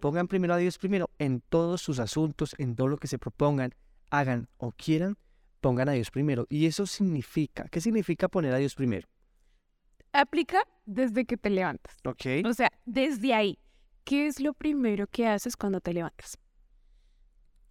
Pongan 0.00 0.26
primero 0.26 0.54
a 0.54 0.56
Dios 0.56 0.78
primero 0.78 1.10
en 1.18 1.42
todos 1.42 1.82
sus 1.82 1.98
asuntos, 1.98 2.54
en 2.56 2.76
todo 2.76 2.88
lo 2.88 2.96
que 2.96 3.08
se 3.08 3.18
propongan, 3.18 3.74
hagan 4.08 4.48
o 4.56 4.72
quieran, 4.72 5.18
pongan 5.60 5.90
a 5.90 5.92
Dios 5.92 6.10
primero. 6.10 6.46
Y 6.48 6.64
eso 6.64 6.86
significa, 6.86 7.68
¿qué 7.68 7.82
significa 7.82 8.28
poner 8.28 8.54
a 8.54 8.56
Dios 8.56 8.74
primero? 8.74 9.06
Aplica 10.20 10.62
desde 10.86 11.24
que 11.24 11.36
te 11.36 11.50
levantas. 11.50 11.96
¿Ok? 12.04 12.46
O 12.46 12.52
sea, 12.54 12.70
desde 12.84 13.34
ahí, 13.34 13.58
¿qué 14.04 14.26
es 14.26 14.40
lo 14.40 14.54
primero 14.54 15.06
que 15.06 15.26
haces 15.26 15.56
cuando 15.56 15.80
te 15.80 15.92
levantas? 15.92 16.38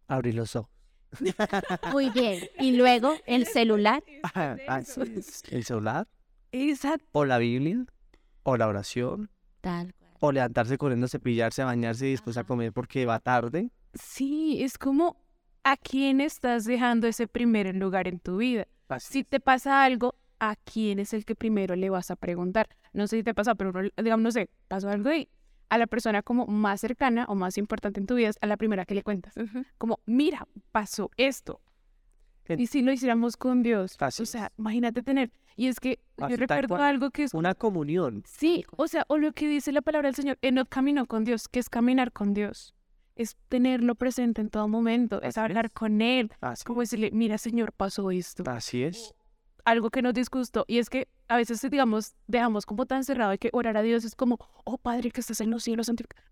Abrir 0.08 0.36
los 0.36 0.56
ojos. 0.56 0.72
Muy 1.92 2.10
bien. 2.10 2.44
Y 2.60 2.74
luego 2.76 3.14
el 3.26 3.46
celular. 3.48 4.04
Así 4.68 5.02
es. 5.02 5.44
El 5.50 5.64
celular, 5.64 6.08
Exacto. 6.52 7.06
o 7.14 7.26
la 7.26 7.38
Biblia, 7.38 7.86
o 8.44 8.58
la 8.58 8.68
oración, 8.68 9.30
Tal 9.62 9.94
cual. 9.94 10.12
o 10.20 10.32
levantarse 10.32 10.78
corriendo, 10.78 11.08
cepillarse, 11.08 11.64
bañarse 11.64 12.08
y 12.08 12.12
después 12.12 12.38
a 12.38 12.44
comer 12.44 12.74
porque 12.74 13.06
va 13.06 13.20
tarde. 13.20 13.72
Sí, 13.94 14.62
es 14.62 14.78
como 14.78 15.18
a 15.64 15.78
quién 15.78 16.22
estás 16.22 16.66
dejando 16.66 17.08
ese 17.08 17.28
primer 17.28 17.74
lugar 17.76 18.08
en 18.08 18.20
tu 18.20 18.38
vida. 18.38 18.68
Si 19.00 19.24
te 19.24 19.40
pasa 19.40 19.84
algo, 19.84 20.16
¿a 20.40 20.56
quién 20.56 21.00
es 21.00 21.14
el 21.14 21.26
que 21.26 21.36
primero 21.36 21.76
le 21.76 21.90
vas 21.90 22.12
a 22.12 22.16
preguntar? 22.16 22.70
No 22.94 23.08
sé 23.08 23.18
si 23.18 23.24
te 23.24 23.34
pasa, 23.34 23.56
pero 23.56 23.74
digamos, 23.98 24.24
no 24.24 24.32
sé, 24.32 24.50
pasó 24.68 24.90
algo 24.90 25.12
y 25.14 25.30
a 25.70 25.78
la 25.78 25.88
persona 25.88 26.22
como 26.22 26.46
más 26.48 26.82
cercana 26.82 27.26
o 27.28 27.36
más 27.36 27.58
importante 27.58 28.00
en 28.00 28.06
tu 28.06 28.16
vida 28.16 28.30
es 28.30 28.38
a 28.42 28.48
la 28.48 28.58
primera 28.58 28.86
que 28.86 28.96
le 28.96 29.04
cuentas. 29.04 29.34
Como, 29.78 30.00
mira, 30.06 30.48
pasó 30.72 31.10
esto. 31.18 31.62
Y 32.48 32.68
si 32.68 32.84
lo 32.84 32.92
hiciéramos 32.92 33.38
con 33.38 33.64
Dios, 33.64 33.96
Así 34.00 34.22
o 34.22 34.26
sea, 34.26 34.52
imagínate 34.58 35.02
tener. 35.02 35.32
Y 35.56 35.68
es 35.68 35.80
que 35.80 36.00
Así, 36.18 36.32
yo 36.32 36.38
recuerdo 36.38 36.76
algo 36.76 37.10
que 37.10 37.24
es 37.24 37.34
Una 37.34 37.56
comunión. 37.56 38.24
Sí, 38.28 38.64
o 38.78 38.88
sea, 38.88 39.06
o 39.08 39.18
lo 39.18 39.32
que 39.32 39.48
dice 39.48 39.72
la 39.72 39.82
palabra 39.82 40.10
del 40.10 40.16
Señor, 40.16 40.38
Enoch 40.42 40.70
caminó 40.70 41.08
con 41.08 41.24
Dios, 41.24 41.48
que 41.48 41.60
es 41.60 41.70
caminar 41.70 42.12
con 42.12 42.34
Dios, 42.34 42.76
es 43.16 43.36
tenerlo 43.50 43.96
presente 43.96 44.42
en 44.42 44.50
todo 44.50 44.68
momento, 44.68 45.22
es 45.22 45.38
Así 45.38 45.40
hablar 45.40 45.66
es. 45.68 45.74
con 45.74 46.02
Él, 46.02 46.32
Así, 46.42 46.64
como 46.66 46.82
decirle, 46.82 47.10
mira 47.14 47.38
Señor, 47.38 47.72
pasó 47.72 48.12
esto, 48.12 48.44
así 48.46 48.84
es. 48.84 49.14
Algo 49.66 49.90
que 49.90 50.02
nos 50.02 50.14
disgustó, 50.14 50.64
y 50.68 50.80
es 50.80 50.90
que 50.90 51.08
a 51.28 51.38
veces, 51.38 51.62
digamos, 51.70 52.16
dejamos 52.28 52.66
como 52.66 52.86
tan 52.86 53.04
cerrado 53.04 53.32
de 53.32 53.38
que 53.38 53.50
orar 53.52 53.78
a 53.78 53.82
Dios 53.82 54.06
es 54.06 54.16
como, 54.16 54.38
oh 54.64 54.78
Padre 54.78 55.12
que 55.12 55.22
estás 55.22 55.42
en 55.42 55.50
los 55.52 55.64
cielos, 55.64 55.88
santificado. 55.88 56.28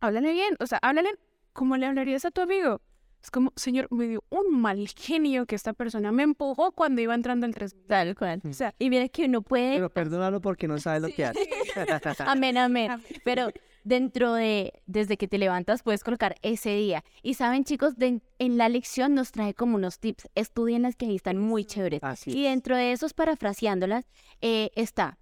Háblale 0.00 0.32
bien, 0.32 0.56
o 0.58 0.66
sea, 0.66 0.78
háblale 0.82 1.10
como 1.52 1.76
le 1.76 1.86
hablarías 1.86 2.24
a 2.24 2.30
tu 2.30 2.40
amigo. 2.40 2.80
Es 3.22 3.30
como, 3.30 3.52
Señor, 3.54 3.86
me 3.90 4.08
dio 4.08 4.24
un 4.30 4.60
mal 4.60 4.88
genio 4.88 5.44
que 5.44 5.54
esta 5.54 5.74
persona 5.74 6.10
me 6.10 6.22
empujó 6.22 6.72
cuando 6.72 7.02
iba 7.02 7.14
entrando 7.14 7.44
al 7.44 7.54
3. 7.54 7.76
Tal 7.86 8.14
cual. 8.16 8.40
O 8.48 8.52
sea, 8.54 8.74
Y 8.78 8.88
mira 8.88 9.08
que 9.08 9.26
uno 9.26 9.42
puede 9.42 9.74
Pero 9.74 9.90
perdónalo 9.90 10.40
porque 10.40 10.66
no 10.66 10.78
sabe 10.78 11.00
lo 11.00 11.08
que 11.08 11.26
hace. 11.26 11.50
Amén, 12.26 12.56
amén. 12.56 12.92
Pero 13.24 13.50
dentro 13.84 14.34
de, 14.34 14.72
desde 14.86 15.16
que 15.16 15.28
te 15.28 15.38
levantas, 15.38 15.82
puedes 15.82 16.04
colocar 16.04 16.36
ese 16.42 16.70
día. 16.76 17.04
Y 17.22 17.34
saben, 17.34 17.64
chicos, 17.64 17.96
de- 17.96 18.20
en 18.38 18.56
la 18.58 18.68
lección 18.68 19.14
nos 19.14 19.32
trae 19.32 19.54
como 19.54 19.76
unos 19.76 19.98
tips. 19.98 20.28
Estudienlas 20.34 20.96
que 20.96 21.06
ahí 21.06 21.16
están 21.16 21.38
muy 21.38 21.64
chéveres. 21.64 22.00
Así 22.02 22.30
Y 22.30 22.44
dentro 22.44 22.76
de 22.76 22.92
esos, 22.92 23.14
parafraseándolas, 23.14 24.06
eh, 24.40 24.70
está 24.74 25.18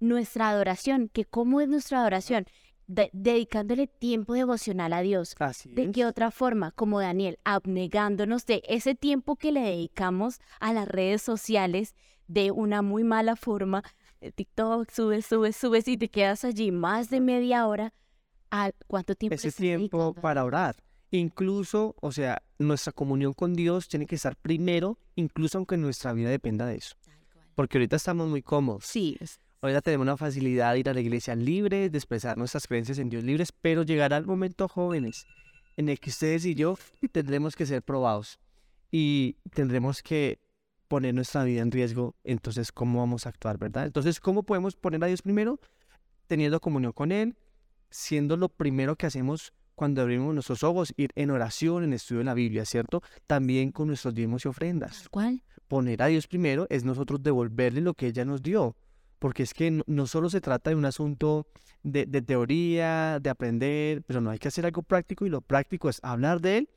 nuestra 0.00 0.48
adoración. 0.50 1.08
que 1.12 1.24
¿Cómo 1.24 1.60
es 1.60 1.68
nuestra 1.68 2.00
adoración? 2.00 2.46
De- 2.86 3.10
dedicándole 3.12 3.86
tiempo 3.86 4.32
devocional 4.32 4.92
a 4.94 5.00
Dios. 5.02 5.34
Así 5.38 5.68
¿De 5.70 5.90
qué 5.90 6.06
otra 6.06 6.30
forma? 6.30 6.70
Como 6.72 7.00
Daniel, 7.00 7.38
abnegándonos 7.44 8.46
de 8.46 8.62
ese 8.66 8.94
tiempo 8.94 9.36
que 9.36 9.52
le 9.52 9.60
dedicamos 9.60 10.38
a 10.60 10.72
las 10.72 10.88
redes 10.88 11.20
sociales 11.20 11.94
de 12.28 12.50
una 12.52 12.82
muy 12.82 13.02
mala 13.02 13.34
forma. 13.34 13.82
Eh, 14.20 14.30
TikTok, 14.30 14.90
subes, 14.90 15.26
subes, 15.26 15.56
subes 15.56 15.88
y 15.88 15.96
te 15.96 16.08
quedas 16.08 16.44
allí 16.44 16.70
más 16.70 17.10
de 17.10 17.20
media 17.20 17.66
hora. 17.66 17.92
¿A 18.50 18.70
cuánto 18.86 19.14
tiempo? 19.14 19.34
Ese 19.34 19.50
tiempo 19.50 19.98
dedicando 19.98 20.22
para 20.22 20.44
orar. 20.44 20.76
Incluso, 21.10 21.96
o 22.00 22.12
sea, 22.12 22.42
nuestra 22.58 22.92
comunión 22.92 23.32
con 23.32 23.54
Dios 23.54 23.88
tiene 23.88 24.06
que 24.06 24.14
estar 24.14 24.36
primero, 24.36 24.98
incluso 25.16 25.58
aunque 25.58 25.76
nuestra 25.76 26.12
vida 26.12 26.28
dependa 26.28 26.66
de 26.66 26.76
eso. 26.76 26.96
Porque 27.54 27.78
ahorita 27.78 27.96
estamos 27.96 28.28
muy 28.28 28.42
cómodos. 28.42 28.84
Sí, 28.84 29.18
Ahorita 29.60 29.80
tenemos 29.80 30.04
una 30.04 30.16
facilidad 30.16 30.74
de 30.74 30.78
ir 30.78 30.88
a 30.88 30.94
la 30.94 31.00
iglesia 31.00 31.34
libre, 31.34 31.90
de 31.90 31.98
expresar 31.98 32.38
nuestras 32.38 32.68
creencias 32.68 32.98
en 32.98 33.08
Dios 33.08 33.24
libres, 33.24 33.50
pero 33.50 33.82
llegará 33.82 34.16
el 34.16 34.24
momento, 34.24 34.68
jóvenes, 34.68 35.26
en 35.76 35.88
el 35.88 35.98
que 35.98 36.10
ustedes 36.10 36.44
y 36.44 36.54
yo 36.54 36.78
tendremos 37.10 37.56
que 37.56 37.66
ser 37.66 37.82
probados 37.82 38.38
y 38.92 39.36
tendremos 39.52 40.02
que 40.02 40.38
poner 40.88 41.14
nuestra 41.14 41.44
vida 41.44 41.60
en 41.60 41.70
riesgo. 41.70 42.16
Entonces, 42.24 42.72
¿cómo 42.72 42.98
vamos 43.00 43.26
a 43.26 43.28
actuar, 43.28 43.58
verdad? 43.58 43.86
Entonces, 43.86 44.20
¿cómo 44.20 44.42
podemos 44.42 44.74
poner 44.74 45.04
a 45.04 45.06
Dios 45.06 45.22
primero? 45.22 45.60
Teniendo 46.26 46.60
comunión 46.60 46.92
con 46.92 47.12
Él, 47.12 47.36
siendo 47.90 48.36
lo 48.36 48.48
primero 48.48 48.96
que 48.96 49.06
hacemos 49.06 49.52
cuando 49.74 50.02
abrimos 50.02 50.34
nuestros 50.34 50.64
ojos, 50.64 50.92
ir 50.96 51.10
en 51.14 51.30
oración, 51.30 51.84
en 51.84 51.92
estudio 51.92 52.18
de 52.18 52.24
la 52.24 52.34
Biblia, 52.34 52.64
¿cierto? 52.64 53.00
También 53.28 53.70
con 53.70 53.86
nuestros 53.86 54.12
diezmos 54.12 54.44
y 54.44 54.48
ofrendas 54.48 55.08
cual. 55.08 55.40
poner 55.68 56.02
a 56.02 56.06
Dios 56.06 56.26
primero 56.26 56.66
es 56.68 56.84
nosotros 56.84 57.22
devolverle 57.22 57.80
lo 57.80 57.94
que 57.94 58.08
ella 58.08 58.24
nos 58.24 58.42
dio. 58.42 58.76
Porque 59.20 59.44
es 59.44 59.54
que 59.54 59.70
no, 59.70 59.84
no 59.86 60.06
solo 60.06 60.30
se 60.30 60.40
trata 60.40 60.70
de 60.70 60.76
un 60.76 60.84
asunto 60.84 61.46
de, 61.84 62.06
de 62.06 62.22
teoría, 62.22 63.20
de 63.20 63.30
aprender, 63.30 64.02
pero 64.02 64.20
no 64.20 64.30
hay 64.30 64.38
que 64.38 64.48
hacer 64.48 64.66
algo 64.66 64.82
práctico 64.82 65.26
y 65.26 65.28
lo 65.28 65.40
práctico 65.42 65.88
es 65.88 66.00
hablar 66.02 66.40
de 66.40 66.58
Él 66.58 66.70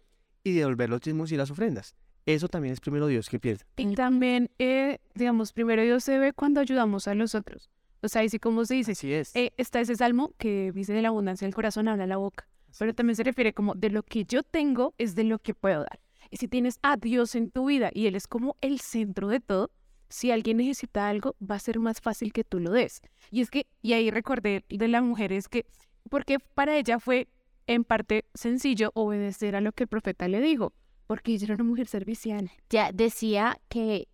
y 0.44 0.54
devolver 0.54 0.90
los 0.90 1.02
diezmos 1.02 1.32
y 1.32 1.38
las 1.38 1.50
ofrendas. 1.50 1.96
Eso 2.26 2.48
también 2.48 2.74
es 2.74 2.80
primero 2.80 3.08
Dios 3.08 3.30
que 3.30 3.40
pierde. 3.40 3.64
Y 3.78 3.96
también, 3.96 4.50
eh, 4.60 5.00
digamos, 5.16 5.54
primero 5.54 5.82
Dios 5.82 6.04
se 6.04 6.20
ve 6.20 6.34
cuando 6.34 6.60
ayudamos 6.60 7.08
a 7.08 7.16
los 7.16 7.36
otros. 7.36 7.70
O 8.02 8.08
sea, 8.08 8.22
así 8.22 8.40
como 8.40 8.66
se 8.66 8.76
dice, 8.76 8.92
Así 8.94 9.14
es. 9.14 9.36
eh, 9.36 9.54
está 9.58 9.80
ese 9.80 9.96
salmo 9.96 10.34
que 10.38 10.72
dice 10.72 10.94
de 10.94 11.02
la 11.02 11.10
abundancia 11.10 11.46
del 11.46 11.54
corazón 11.56 11.88
habla 11.88 12.08
la 12.08 12.18
boca. 12.18 12.48
Pero 12.80 12.94
también 12.94 13.16
se 13.16 13.24
refiere 13.24 13.54
como 13.54 13.76
de 13.76 13.90
lo 13.90 14.04
que 14.04 14.24
yo 14.24 14.44
tengo 14.44 14.94
es 14.98 15.14
de 15.16 15.24
lo 15.24 15.40
que 15.40 15.54
puedo 15.54 15.80
dar. 15.82 16.00
Y 16.30 16.38
si 16.38 16.48
tienes 16.48 16.80
a 16.82 16.96
Dios 16.96 17.36
en 17.36 17.52
tu 17.52 17.66
vida 17.66 17.92
y 17.94 18.08
Él 18.08 18.16
es 18.16 18.28
como 18.28 18.56
el 18.62 18.80
centro 18.80 19.28
de 19.28 19.40
todo, 19.40 19.72
si 20.08 20.32
alguien 20.32 20.58
necesita 20.58 21.10
algo, 21.10 21.36
va 21.42 21.56
a 21.56 21.60
ser 21.60 21.80
más 21.80 22.02
fácil 22.02 22.32
que 22.34 22.44
tú 22.44 22.60
lo 22.60 22.72
des. 22.72 23.02
Y 23.30 23.42
es 23.42 23.50
que, 23.50 23.68
y 23.82 23.94
ahí 23.94 24.10
recordé 24.12 24.64
de 24.70 24.88
la 24.88 25.02
mujer, 25.02 25.32
es 25.34 25.48
que, 25.48 25.66
porque 26.10 26.40
para 26.40 26.78
ella 26.78 27.00
fue 27.00 27.28
en 27.68 27.84
parte 27.84 28.26
sencillo 28.34 28.92
obedecer 28.94 29.56
a 29.56 29.62
lo 29.62 29.72
que 29.72 29.84
el 29.84 29.88
profeta 29.90 30.28
le 30.28 30.42
dijo, 30.42 30.74
porque 31.12 31.34
ella 31.34 31.44
era 31.44 31.56
una 31.56 31.66
mujer 31.66 31.88
servicial. 31.88 32.50
Ya 32.70 32.94
decía 32.94 33.60
que 33.68 34.08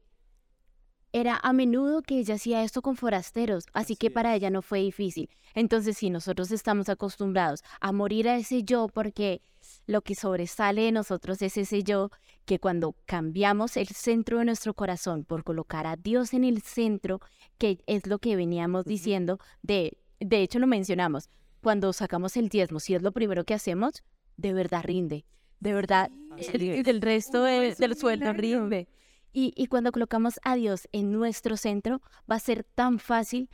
era 1.13 1.39
a 1.43 1.53
menudo 1.53 2.01
que 2.01 2.17
ella 2.17 2.33
hacía 2.33 2.63
esto 2.63 2.81
con 2.81 2.95
forasteros, 2.95 3.67
así, 3.71 3.95
que 3.95 4.09
para 4.09 4.33
ella 4.33 4.49
no 4.49 4.63
fue 4.63 4.79
difícil. 4.79 5.29
Entonces, 5.53 5.99
si 5.99 6.09
nosotros 6.09 6.49
estamos 6.49 6.89
acostumbrados 6.89 7.61
a 7.81 7.91
morir 7.91 8.27
a 8.27 8.37
ese 8.37 8.63
yo, 8.63 8.87
porque 8.87 9.43
lo 9.85 10.01
que 10.01 10.15
sobresale 10.15 10.85
de 10.85 10.91
nosotros 10.91 11.39
es 11.43 11.55
ese 11.57 11.83
yo, 11.83 12.09
que 12.45 12.57
cuando 12.57 12.95
cambiamos 13.05 13.77
el 13.77 13.89
centro 13.89 14.39
de 14.39 14.45
nuestro 14.45 14.73
corazón 14.73 15.23
por 15.23 15.43
colocar 15.43 15.85
a 15.85 15.97
Dios 15.97 16.33
en 16.33 16.45
el 16.45 16.63
centro, 16.63 17.21
que 17.59 17.77
es 17.85 18.07
lo 18.07 18.17
que 18.17 18.35
veníamos 18.35 18.85
diciendo, 18.85 19.37
de, 19.61 19.99
de 20.19 20.41
hecho 20.41 20.57
lo 20.57 20.65
mencionamos, 20.65 21.29
cuando 21.61 21.93
sacamos 21.93 22.37
el 22.37 22.49
diezmo, 22.49 22.79
si 22.79 22.95
es 22.95 23.03
lo 23.03 23.11
primero 23.11 23.43
que 23.43 23.53
hacemos, 23.53 24.03
de 24.35 24.53
verdad 24.53 24.83
rinde. 24.83 25.25
De 25.59 25.73
verdad, 25.73 26.11
Así 26.31 26.49
el, 26.53 26.61
es. 26.69 26.87
el 26.87 27.01
resto 27.01 27.43
de- 27.43 27.69
es 27.69 27.77
del 27.77 27.95
sueldo 27.95 28.31
rinde. 28.33 28.87
Y, 29.33 29.53
y 29.55 29.67
cuando 29.67 29.91
colocamos 29.91 30.39
a 30.43 30.55
Dios 30.55 30.87
en 30.91 31.11
nuestro 31.11 31.57
centro, 31.57 32.01
va 32.29 32.35
a 32.35 32.39
ser 32.39 32.63
tan 32.63 32.97
fácil 32.99 33.49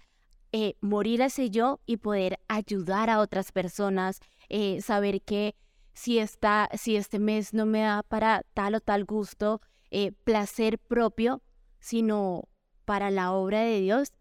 eh, 0.52 0.76
morir 0.82 1.24
a 1.24 1.26
ese 1.26 1.50
yo 1.50 1.80
y 1.86 1.98
poder 1.98 2.40
ayudar 2.48 3.10
a 3.10 3.20
otras 3.20 3.52
personas, 3.52 4.20
eh, 4.50 4.82
saber 4.82 5.22
que 5.22 5.56
si, 5.94 6.20
está, 6.20 6.70
si 6.78 6.96
este 6.96 7.20
mes 7.20 7.54
no 7.54 7.66
me 7.66 7.82
da 7.82 8.04
para 8.04 8.44
tal 8.54 8.76
o 8.76 8.80
tal 8.80 9.04
gusto, 9.06 9.62
eh, 9.92 10.12
placer 10.24 10.78
propio, 10.80 11.42
sino 11.80 12.48
para 12.86 13.12
la 13.12 13.32
obra 13.32 13.62
de 13.62 13.80
Dios, 13.82 14.12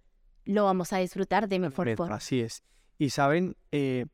lo 0.44 0.64
vamos 0.64 0.92
a 0.92 0.98
disfrutar 0.98 1.48
de 1.48 1.58
mejor 1.58 1.84
Perfecto, 1.84 2.02
forma. 2.04 2.16
Así 2.16 2.40
es. 2.40 2.62
Y 2.98 3.10
saben, 3.10 3.56
eh, 3.70 4.06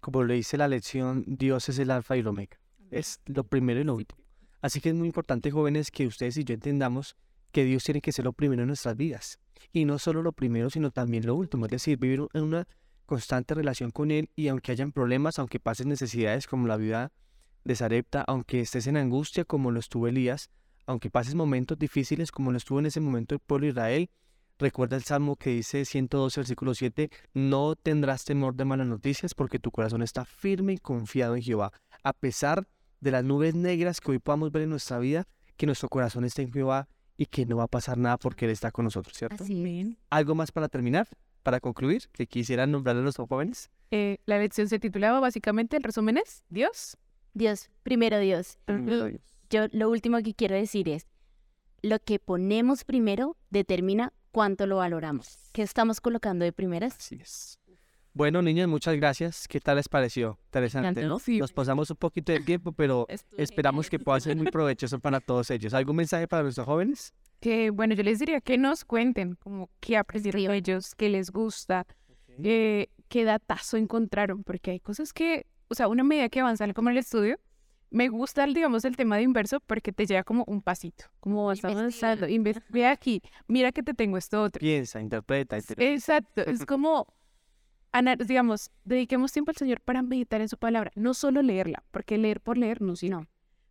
como 0.00 0.22
le 0.24 0.34
dice 0.34 0.56
la 0.56 0.68
lección, 0.68 1.24
Dios 1.26 1.68
es 1.68 1.78
el 1.78 1.90
alfa 1.90 2.16
y 2.16 2.20
el 2.20 2.26
omega. 2.28 2.58
Es 2.94 3.20
lo 3.26 3.44
primero 3.44 3.80
y 3.80 3.84
lo 3.84 3.94
último. 3.94 4.22
Así 4.60 4.80
que 4.80 4.90
es 4.90 4.94
muy 4.94 5.08
importante, 5.08 5.50
jóvenes, 5.50 5.90
que 5.90 6.06
ustedes 6.06 6.36
y 6.36 6.44
yo 6.44 6.54
entendamos 6.54 7.16
que 7.52 7.64
Dios 7.64 7.84
tiene 7.84 8.00
que 8.00 8.12
ser 8.12 8.24
lo 8.24 8.32
primero 8.32 8.62
en 8.62 8.68
nuestras 8.68 8.96
vidas. 8.96 9.38
Y 9.72 9.84
no 9.84 9.98
solo 9.98 10.22
lo 10.22 10.32
primero, 10.32 10.70
sino 10.70 10.90
también 10.90 11.26
lo 11.26 11.34
último. 11.34 11.66
Es 11.66 11.72
decir, 11.72 11.98
vivir 11.98 12.22
en 12.32 12.42
una 12.42 12.66
constante 13.06 13.54
relación 13.54 13.90
con 13.90 14.10
Él 14.10 14.30
y 14.36 14.48
aunque 14.48 14.72
hayan 14.72 14.92
problemas, 14.92 15.38
aunque 15.38 15.60
pasen 15.60 15.88
necesidades 15.88 16.46
como 16.46 16.66
la 16.66 16.76
vida 16.76 17.12
de 17.64 17.76
Sarepta, 17.76 18.24
aunque 18.26 18.60
estés 18.60 18.86
en 18.86 18.96
angustia 18.96 19.44
como 19.44 19.70
lo 19.70 19.80
estuvo 19.80 20.08
Elías, 20.08 20.50
aunque 20.86 21.10
pases 21.10 21.34
momentos 21.34 21.78
difíciles 21.78 22.30
como 22.30 22.50
lo 22.50 22.58
estuvo 22.58 22.78
en 22.78 22.86
ese 22.86 23.00
momento 23.00 23.34
el 23.34 23.40
pueblo 23.40 23.66
de 23.66 23.70
Israel, 23.70 24.10
recuerda 24.58 24.96
el 24.96 25.02
Salmo 25.02 25.36
que 25.36 25.50
dice 25.50 25.84
112, 25.84 26.40
versículo 26.40 26.74
7, 26.74 27.10
no 27.32 27.74
tendrás 27.76 28.24
temor 28.24 28.54
de 28.54 28.64
malas 28.64 28.86
noticias 28.86 29.34
porque 29.34 29.58
tu 29.58 29.70
corazón 29.70 30.02
está 30.02 30.24
firme 30.24 30.74
y 30.74 30.78
confiado 30.78 31.36
en 31.36 31.42
Jehová. 31.42 31.72
A 32.02 32.12
pesar 32.12 32.66
de 33.04 33.10
las 33.10 33.22
nubes 33.22 33.54
negras 33.54 34.00
que 34.00 34.10
hoy 34.10 34.18
podamos 34.18 34.50
ver 34.50 34.62
en 34.62 34.70
nuestra 34.70 34.98
vida, 34.98 35.28
que 35.56 35.66
nuestro 35.66 35.88
corazón 35.88 36.24
está 36.24 36.42
en 36.42 36.50
Jehová 36.50 36.88
y 37.16 37.26
que 37.26 37.44
no 37.46 37.58
va 37.58 37.64
a 37.64 37.68
pasar 37.68 37.98
nada 37.98 38.16
porque 38.16 38.46
Él 38.46 38.50
está 38.50 38.72
con 38.72 38.86
nosotros, 38.86 39.16
¿cierto? 39.16 39.44
Así 39.44 39.80
es. 39.80 39.88
¿Algo 40.10 40.34
más 40.34 40.50
para 40.50 40.68
terminar? 40.68 41.06
Para 41.42 41.60
concluir, 41.60 42.08
que 42.12 42.26
quisieran 42.26 42.72
nombrarle 42.72 43.02
a 43.02 43.04
los 43.04 43.16
jóvenes. 43.16 43.70
Eh, 43.90 44.18
la 44.24 44.38
lección 44.38 44.68
se 44.68 44.78
titulaba 44.78 45.20
básicamente, 45.20 45.76
el 45.76 45.82
resumen 45.82 46.16
es 46.16 46.44
Dios. 46.48 46.96
Dios, 47.34 47.70
primero 47.82 48.18
Dios. 48.18 48.58
Yo 49.50 49.66
lo 49.72 49.90
último 49.90 50.18
que 50.22 50.34
quiero 50.34 50.54
decir 50.54 50.88
es, 50.88 51.06
lo 51.82 51.98
que 51.98 52.18
ponemos 52.18 52.84
primero 52.84 53.36
determina 53.50 54.14
cuánto 54.32 54.66
lo 54.66 54.76
valoramos. 54.76 55.36
¿Qué 55.52 55.60
estamos 55.60 56.00
colocando 56.00 56.46
de 56.46 56.52
primeras? 56.52 56.96
Así 56.96 57.18
es. 57.20 57.60
Bueno, 58.14 58.42
niñas, 58.42 58.68
muchas 58.68 58.94
gracias. 58.94 59.48
¿Qué 59.48 59.60
tal 59.60 59.76
les 59.76 59.88
pareció? 59.88 60.38
Interesante, 60.46 61.02
¿no? 61.02 61.18
Sí. 61.18 61.38
Nos 61.38 61.52
pasamos 61.52 61.90
un 61.90 61.96
poquito 61.96 62.30
de 62.30 62.38
tiempo, 62.38 62.70
pero 62.70 63.06
esperamos 63.36 63.90
que 63.90 63.98
pueda 63.98 64.20
ser 64.20 64.36
muy 64.36 64.46
provechoso 64.46 65.00
para 65.00 65.18
todos 65.18 65.50
ellos. 65.50 65.74
¿Algún 65.74 65.96
mensaje 65.96 66.28
para 66.28 66.44
nuestros 66.44 66.64
jóvenes? 66.64 67.12
Que 67.40 67.70
bueno, 67.70 67.94
yo 67.94 68.04
les 68.04 68.20
diría 68.20 68.40
que 68.40 68.56
nos 68.56 68.84
cuenten 68.84 69.34
como 69.34 69.68
qué 69.80 69.96
aprendieron 69.96 70.52
ellos, 70.52 70.94
qué 70.94 71.08
les 71.08 71.32
gusta, 71.32 71.86
eh, 72.42 72.88
qué 73.08 73.24
datazo 73.24 73.76
encontraron, 73.76 74.44
porque 74.44 74.70
hay 74.70 74.80
cosas 74.80 75.12
que, 75.12 75.46
o 75.66 75.74
sea, 75.74 75.88
una 75.88 76.04
medida 76.04 76.28
que 76.28 76.38
avanzan 76.38 76.72
como 76.72 76.90
en 76.90 76.96
el 76.96 77.00
estudio, 77.00 77.40
me 77.90 78.08
gusta, 78.08 78.46
digamos, 78.46 78.84
el 78.84 78.96
tema 78.96 79.16
de 79.16 79.22
inverso 79.22 79.60
porque 79.60 79.92
te 79.92 80.06
lleva 80.06 80.22
como 80.24 80.44
un 80.46 80.62
pasito, 80.62 81.04
como 81.20 81.46
vas 81.46 81.64
avanzando, 81.64 82.26
ve 82.70 82.86
aquí, 82.86 83.22
mira 83.46 83.72
que 83.72 83.82
te 83.82 83.92
tengo 83.92 84.16
esto 84.18 84.42
otro. 84.42 84.60
Piensa, 84.60 85.00
interpreta, 85.00 85.56
interpreta. 85.56 85.92
Exacto, 85.92 86.42
es 86.42 86.64
como, 86.66 87.06
digamos, 88.26 88.70
dediquemos 88.84 89.32
tiempo 89.32 89.50
al 89.50 89.56
Señor 89.56 89.80
para 89.80 90.02
meditar 90.02 90.40
en 90.40 90.48
su 90.48 90.56
palabra, 90.56 90.90
no 90.94 91.14
solo 91.14 91.42
leerla, 91.42 91.82
porque 91.90 92.18
leer 92.18 92.40
por 92.40 92.58
leer 92.58 92.82
no 92.82 92.96
sino, 92.96 93.26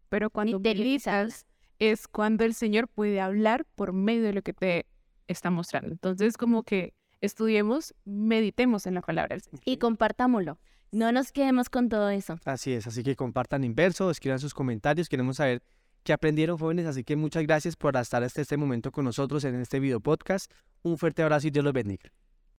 pero 0.09 0.29
cuando 0.29 0.59
meditas 0.59 1.45
es 1.79 2.07
cuando 2.07 2.43
el 2.45 2.53
Señor 2.53 2.87
puede 2.87 3.19
hablar 3.19 3.65
por 3.75 3.93
medio 3.93 4.23
de 4.23 4.33
lo 4.33 4.41
que 4.41 4.53
te 4.53 4.85
está 5.27 5.49
mostrando. 5.49 5.91
Entonces, 5.91 6.37
como 6.37 6.63
que 6.63 6.93
estudiemos, 7.21 7.93
meditemos 8.05 8.85
en 8.85 8.95
la 8.95 9.01
palabra 9.01 9.35
del 9.35 9.41
Señor. 9.41 9.61
Y 9.65 9.77
compartámoslo. 9.77 10.59
No 10.91 11.11
nos 11.11 11.31
quedemos 11.31 11.69
con 11.69 11.89
todo 11.89 12.09
eso. 12.09 12.37
Así 12.45 12.73
es, 12.73 12.85
así 12.85 13.03
que 13.03 13.15
compartan 13.15 13.63
inverso, 13.63 14.11
escriban 14.11 14.39
sus 14.39 14.53
comentarios, 14.53 15.09
queremos 15.09 15.37
saber 15.37 15.63
qué 16.03 16.13
aprendieron 16.13 16.57
jóvenes, 16.57 16.85
así 16.85 17.03
que 17.03 17.15
muchas 17.15 17.43
gracias 17.43 17.75
por 17.75 17.97
estar 17.97 18.23
hasta 18.23 18.41
este 18.41 18.57
momento 18.57 18.91
con 18.91 19.05
nosotros 19.05 19.43
en 19.45 19.55
este 19.55 19.79
video 19.79 19.99
podcast. 19.99 20.51
Un 20.83 20.97
fuerte 20.97 21.23
abrazo 21.23 21.47
y 21.47 21.51
Dios 21.51 21.65
los 21.65 21.73
bendiga. 21.73 22.11